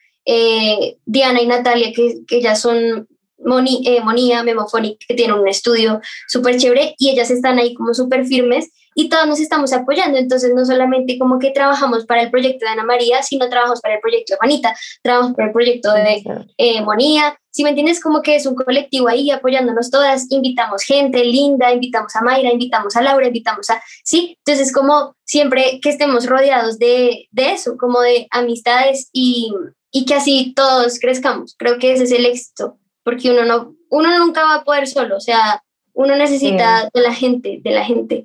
Diana 1.07 1.40
y 1.40 1.46
Natalia, 1.46 1.92
que, 1.94 2.20
que 2.26 2.42
ya 2.42 2.54
son 2.54 3.09
Moni, 3.38 3.83
Monía, 4.04 4.42
Memofonic, 4.42 4.98
que 5.09 5.14
tienen 5.14 5.38
un 5.38 5.48
estudio 5.48 6.02
súper 6.28 6.59
chévere 6.59 6.94
y 6.98 7.09
ellas 7.09 7.31
están 7.31 7.59
ahí 7.59 7.72
como 7.72 7.94
súper 7.94 8.26
firmes 8.26 8.70
y 8.98 9.08
todos 9.08 9.28
nos 9.28 9.38
estamos 9.38 9.72
apoyando. 9.72 10.18
Entonces, 10.18 10.52
no 10.56 10.64
solamente 10.64 11.20
como 11.20 11.38
que 11.38 11.52
trabajamos 11.52 12.04
para 12.04 12.22
el 12.22 12.32
proyecto 12.32 12.66
de 12.66 12.72
Ana 12.72 12.82
María, 12.82 13.22
sino 13.22 13.48
trabajamos 13.48 13.80
para 13.80 13.94
el 13.94 14.00
proyecto 14.00 14.32
de 14.32 14.38
Juanita, 14.38 14.76
trabajamos 15.04 15.37
para 15.37 15.46
el 15.46 15.52
proyecto 15.52 15.92
de 15.92 16.24
eh, 16.56 16.82
Monía. 16.82 17.38
Si 17.52 17.62
me 17.62 17.68
entiendes, 17.68 18.02
como 18.02 18.22
que 18.22 18.34
es 18.34 18.44
un 18.44 18.56
colectivo 18.56 19.06
ahí 19.06 19.30
apoyándonos 19.30 19.92
todas, 19.92 20.28
invitamos 20.32 20.82
gente 20.82 21.24
linda, 21.24 21.72
invitamos 21.72 22.16
a 22.16 22.22
Mayra, 22.22 22.52
invitamos 22.52 22.96
a 22.96 23.02
Laura, 23.02 23.28
invitamos 23.28 23.70
a... 23.70 23.80
Sí, 24.02 24.37
entonces 24.44 24.72
como 24.72 25.14
siempre 25.24 25.78
que 25.80 25.90
estemos 25.90 26.26
rodeados 26.26 26.80
de, 26.80 27.28
de 27.30 27.52
eso, 27.52 27.76
como 27.78 28.00
de 28.00 28.26
amistades 28.32 29.11
y, 29.12 29.54
y 29.92 30.06
que 30.06 30.14
así 30.14 30.54
todos 30.56 30.98
crezcamos. 30.98 31.54
Creo 31.56 31.78
que 31.78 31.92
ese 31.92 32.02
es 32.02 32.11
el 32.11 32.26
éxito, 32.26 32.80
porque 33.04 33.30
uno, 33.30 33.44
no, 33.44 33.76
uno 33.90 34.18
nunca 34.18 34.42
va 34.42 34.54
a 34.56 34.64
poder 34.64 34.88
solo, 34.88 35.18
o 35.18 35.20
sea, 35.20 35.62
uno 35.92 36.16
necesita 36.16 36.90
de 36.92 37.00
la 37.00 37.14
gente, 37.14 37.61
de 37.62 37.70
la 37.70 37.84
gente. 37.84 38.24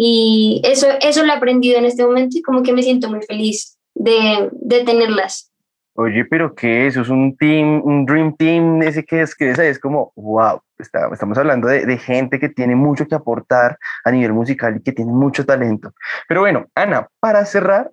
Y 0.00 0.62
eso, 0.64 0.86
eso 1.00 1.24
lo 1.24 1.32
he 1.32 1.36
aprendido 1.36 1.76
en 1.76 1.84
este 1.84 2.06
momento 2.06 2.38
y 2.38 2.42
como 2.42 2.62
que 2.62 2.72
me 2.72 2.84
siento 2.84 3.10
muy 3.10 3.20
feliz 3.22 3.76
de, 3.96 4.48
de 4.52 4.84
tenerlas. 4.84 5.52
Oye, 5.94 6.24
pero 6.24 6.54
¿qué 6.54 6.86
es? 6.86 6.96
¿Es 6.96 7.08
un 7.08 7.36
team, 7.36 7.82
un 7.84 8.06
dream 8.06 8.36
team? 8.36 8.80
Ese 8.82 9.04
que 9.04 9.22
es, 9.22 9.34
que 9.34 9.50
es 9.50 9.80
como, 9.80 10.12
wow, 10.14 10.60
está, 10.78 11.08
estamos 11.12 11.36
hablando 11.36 11.66
de, 11.66 11.84
de, 11.84 11.98
gente 11.98 12.38
que 12.38 12.48
tiene 12.48 12.76
mucho 12.76 13.08
que 13.08 13.16
aportar 13.16 13.76
a 14.04 14.12
nivel 14.12 14.32
musical 14.32 14.76
y 14.76 14.82
que 14.84 14.92
tiene 14.92 15.10
mucho 15.10 15.44
talento. 15.44 15.92
Pero 16.28 16.42
bueno, 16.42 16.66
Ana, 16.76 17.08
para 17.18 17.44
cerrar, 17.44 17.90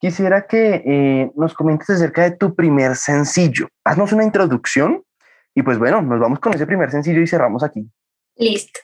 quisiera 0.00 0.46
que 0.46 0.82
eh, 0.86 1.30
nos 1.36 1.52
comentes 1.52 1.90
acerca 1.90 2.22
de 2.22 2.36
tu 2.38 2.54
primer 2.54 2.96
sencillo. 2.96 3.68
Haznos 3.84 4.12
una 4.12 4.24
introducción 4.24 5.02
Y 5.54 5.62
pues 5.62 5.78
bueno, 5.78 6.00
nos 6.00 6.18
vamos 6.18 6.40
con 6.40 6.54
ese 6.54 6.66
primer 6.66 6.90
sencillo 6.90 7.20
y 7.20 7.26
cerramos 7.26 7.62
aquí. 7.62 7.86
Listo. 8.36 8.80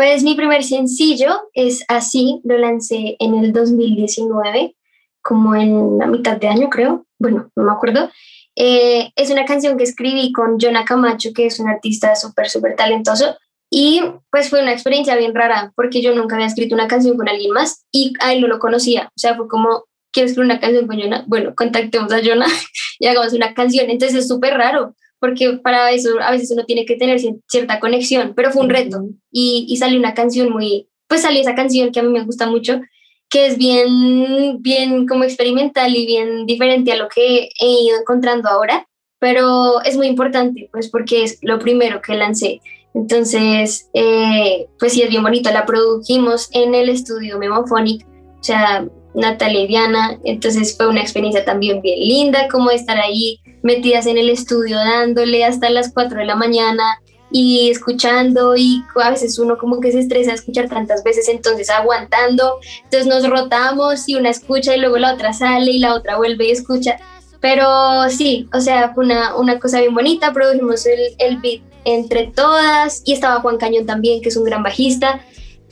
Pues 0.00 0.22
mi 0.22 0.34
primer 0.34 0.64
sencillo 0.64 1.50
es 1.52 1.84
Así, 1.86 2.40
lo 2.44 2.56
lancé 2.56 3.16
en 3.18 3.34
el 3.34 3.52
2019, 3.52 4.74
como 5.20 5.54
en 5.54 5.98
la 5.98 6.06
mitad 6.06 6.38
de 6.38 6.48
año 6.48 6.70
creo, 6.70 7.04
bueno, 7.18 7.50
no 7.54 7.64
me 7.64 7.70
acuerdo. 7.70 8.08
Eh, 8.56 9.10
es 9.14 9.30
una 9.30 9.44
canción 9.44 9.76
que 9.76 9.84
escribí 9.84 10.32
con 10.32 10.58
Jonah 10.58 10.86
Camacho, 10.86 11.34
que 11.34 11.44
es 11.44 11.60
un 11.60 11.68
artista 11.68 12.16
súper, 12.16 12.48
súper 12.48 12.76
talentoso. 12.76 13.36
Y 13.68 14.00
pues 14.30 14.48
fue 14.48 14.62
una 14.62 14.72
experiencia 14.72 15.16
bien 15.16 15.34
rara, 15.34 15.70
porque 15.76 16.00
yo 16.00 16.14
nunca 16.14 16.36
había 16.36 16.46
escrito 16.46 16.74
una 16.74 16.88
canción 16.88 17.18
con 17.18 17.28
alguien 17.28 17.52
más 17.52 17.84
y 17.92 18.14
a 18.20 18.32
él 18.32 18.40
no 18.40 18.46
lo 18.46 18.58
conocía. 18.58 19.08
O 19.08 19.18
sea, 19.18 19.36
fue 19.36 19.48
como, 19.48 19.84
quiero 20.14 20.30
escribir 20.30 20.50
una 20.50 20.60
canción 20.60 20.86
con 20.86 20.98
Jonah? 20.98 21.24
Bueno, 21.26 21.52
contactemos 21.54 22.10
a 22.10 22.24
Jonah 22.24 22.48
y 22.98 23.06
hagamos 23.06 23.34
una 23.34 23.52
canción. 23.52 23.90
Entonces 23.90 24.20
es 24.20 24.28
súper 24.28 24.54
raro, 24.54 24.94
porque 25.20 25.58
para 25.62 25.90
eso 25.92 26.10
a 26.20 26.32
veces 26.32 26.50
uno 26.50 26.64
tiene 26.64 26.84
que 26.86 26.96
tener 26.96 27.20
cierta 27.46 27.78
conexión, 27.78 28.32
pero 28.34 28.50
fue 28.50 28.62
un 28.62 28.70
reto 28.70 29.04
y, 29.30 29.66
y 29.68 29.76
salió 29.76 29.98
una 29.98 30.14
canción 30.14 30.50
muy, 30.50 30.88
pues 31.06 31.22
salió 31.22 31.40
esa 31.40 31.54
canción 31.54 31.92
que 31.92 32.00
a 32.00 32.02
mí 32.02 32.08
me 32.08 32.24
gusta 32.24 32.46
mucho, 32.46 32.80
que 33.28 33.46
es 33.46 33.56
bien, 33.56 34.60
bien 34.60 35.06
como 35.06 35.24
experimental 35.24 35.94
y 35.94 36.06
bien 36.06 36.46
diferente 36.46 36.92
a 36.92 36.96
lo 36.96 37.08
que 37.08 37.50
he 37.60 37.82
ido 37.84 38.00
encontrando 38.00 38.48
ahora, 38.48 38.88
pero 39.20 39.80
es 39.82 39.96
muy 39.96 40.08
importante, 40.08 40.68
pues 40.72 40.88
porque 40.90 41.22
es 41.22 41.38
lo 41.42 41.58
primero 41.58 42.00
que 42.02 42.14
lancé. 42.14 42.60
Entonces, 42.94 43.88
eh, 43.92 44.66
pues 44.78 44.94
sí, 44.94 45.02
es 45.02 45.10
bien 45.10 45.22
bonito. 45.22 45.50
La 45.50 45.66
produjimos 45.66 46.48
en 46.52 46.74
el 46.74 46.88
estudio 46.88 47.38
Memophonic, 47.38 48.04
o 48.04 48.42
sea, 48.42 48.84
Natalia 49.14 49.60
y 49.60 49.66
Diana. 49.68 50.18
Entonces 50.24 50.76
fue 50.76 50.88
una 50.88 51.00
experiencia 51.00 51.44
también 51.44 51.80
bien 51.82 52.00
linda, 52.00 52.48
como 52.48 52.70
estar 52.70 52.98
ahí 52.98 53.40
metidas 53.62 54.06
en 54.06 54.18
el 54.18 54.30
estudio 54.30 54.76
dándole 54.76 55.44
hasta 55.44 55.70
las 55.70 55.92
4 55.92 56.18
de 56.18 56.24
la 56.24 56.36
mañana 56.36 57.00
y 57.30 57.70
escuchando 57.70 58.56
y 58.56 58.82
a 58.96 59.10
veces 59.10 59.38
uno 59.38 59.56
como 59.56 59.80
que 59.80 59.92
se 59.92 60.00
estresa 60.00 60.32
a 60.32 60.34
escuchar 60.34 60.68
tantas 60.68 61.04
veces, 61.04 61.28
entonces 61.28 61.70
aguantando, 61.70 62.58
entonces 62.84 63.06
nos 63.06 63.28
rotamos 63.28 64.08
y 64.08 64.16
una 64.16 64.30
escucha 64.30 64.74
y 64.74 64.80
luego 64.80 64.98
la 64.98 65.14
otra 65.14 65.32
sale 65.32 65.70
y 65.70 65.78
la 65.78 65.94
otra 65.94 66.16
vuelve 66.16 66.48
y 66.48 66.50
escucha. 66.50 66.98
Pero 67.40 68.10
sí, 68.10 68.48
o 68.52 68.60
sea, 68.60 68.92
fue 68.94 69.04
una, 69.04 69.34
una 69.36 69.58
cosa 69.58 69.80
bien 69.80 69.94
bonita, 69.94 70.32
produjimos 70.32 70.84
el, 70.86 71.00
el 71.18 71.38
beat 71.38 71.62
entre 71.84 72.26
todas 72.26 73.02
y 73.06 73.14
estaba 73.14 73.40
Juan 73.40 73.56
Cañón 73.56 73.86
también, 73.86 74.20
que 74.20 74.28
es 74.28 74.36
un 74.36 74.44
gran 74.44 74.62
bajista, 74.62 75.20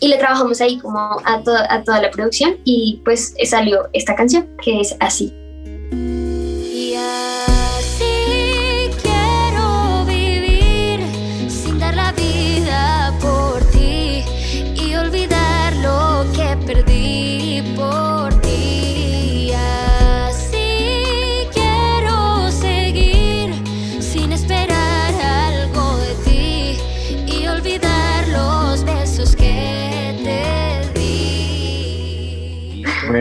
y 0.01 0.09
le 0.09 0.17
trabajamos 0.17 0.61
ahí 0.61 0.79
como 0.79 0.99
a, 0.99 1.21
a 1.25 1.83
toda 1.83 2.01
la 2.01 2.11
producción 2.11 2.57
y 2.65 3.03
pues 3.05 3.35
salió 3.45 3.89
esta 3.93 4.15
canción 4.15 4.49
que 4.63 4.81
es 4.81 4.97
así. 5.01 5.35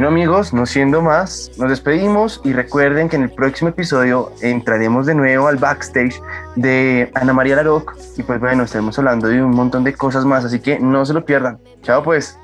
Bueno 0.08 0.22
amigos, 0.22 0.54
no 0.54 0.66
siendo 0.66 1.02
más, 1.02 1.52
nos 1.58 1.70
despedimos 1.70 2.40
y 2.46 2.54
recuerden 2.54 3.10
que 3.10 3.18
en 3.18 3.24
el 3.24 3.30
próximo 3.30 3.72
episodio 3.72 4.32
entraremos 4.42 5.06
de 5.06 5.14
nuevo 5.14 5.50
al 5.50 5.58
backstage 5.58 6.22
de 6.56 7.12
Ana 7.14 7.34
María 7.34 7.58
Laroc 7.58 7.94
y 8.16 8.24
pues 8.24 8.40
bueno, 8.40 8.64
estaremos 8.64 8.98
hablando 8.98 9.28
de 9.28 9.44
un 9.44 9.52
montón 9.52 9.84
de 9.84 9.94
cosas 9.94 10.24
más, 10.24 10.46
así 10.46 10.62
que 10.62 10.80
no 10.80 11.06
se 11.06 11.14
lo 11.14 11.26
pierdan. 11.26 11.60
Chao 11.82 12.04
pues. 12.04 12.40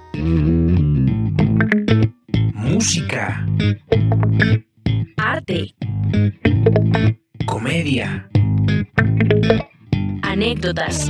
Música. 2.54 3.48
Arte. 5.16 5.74
Comedia. 7.46 8.28
Anécdotas. 10.22 11.10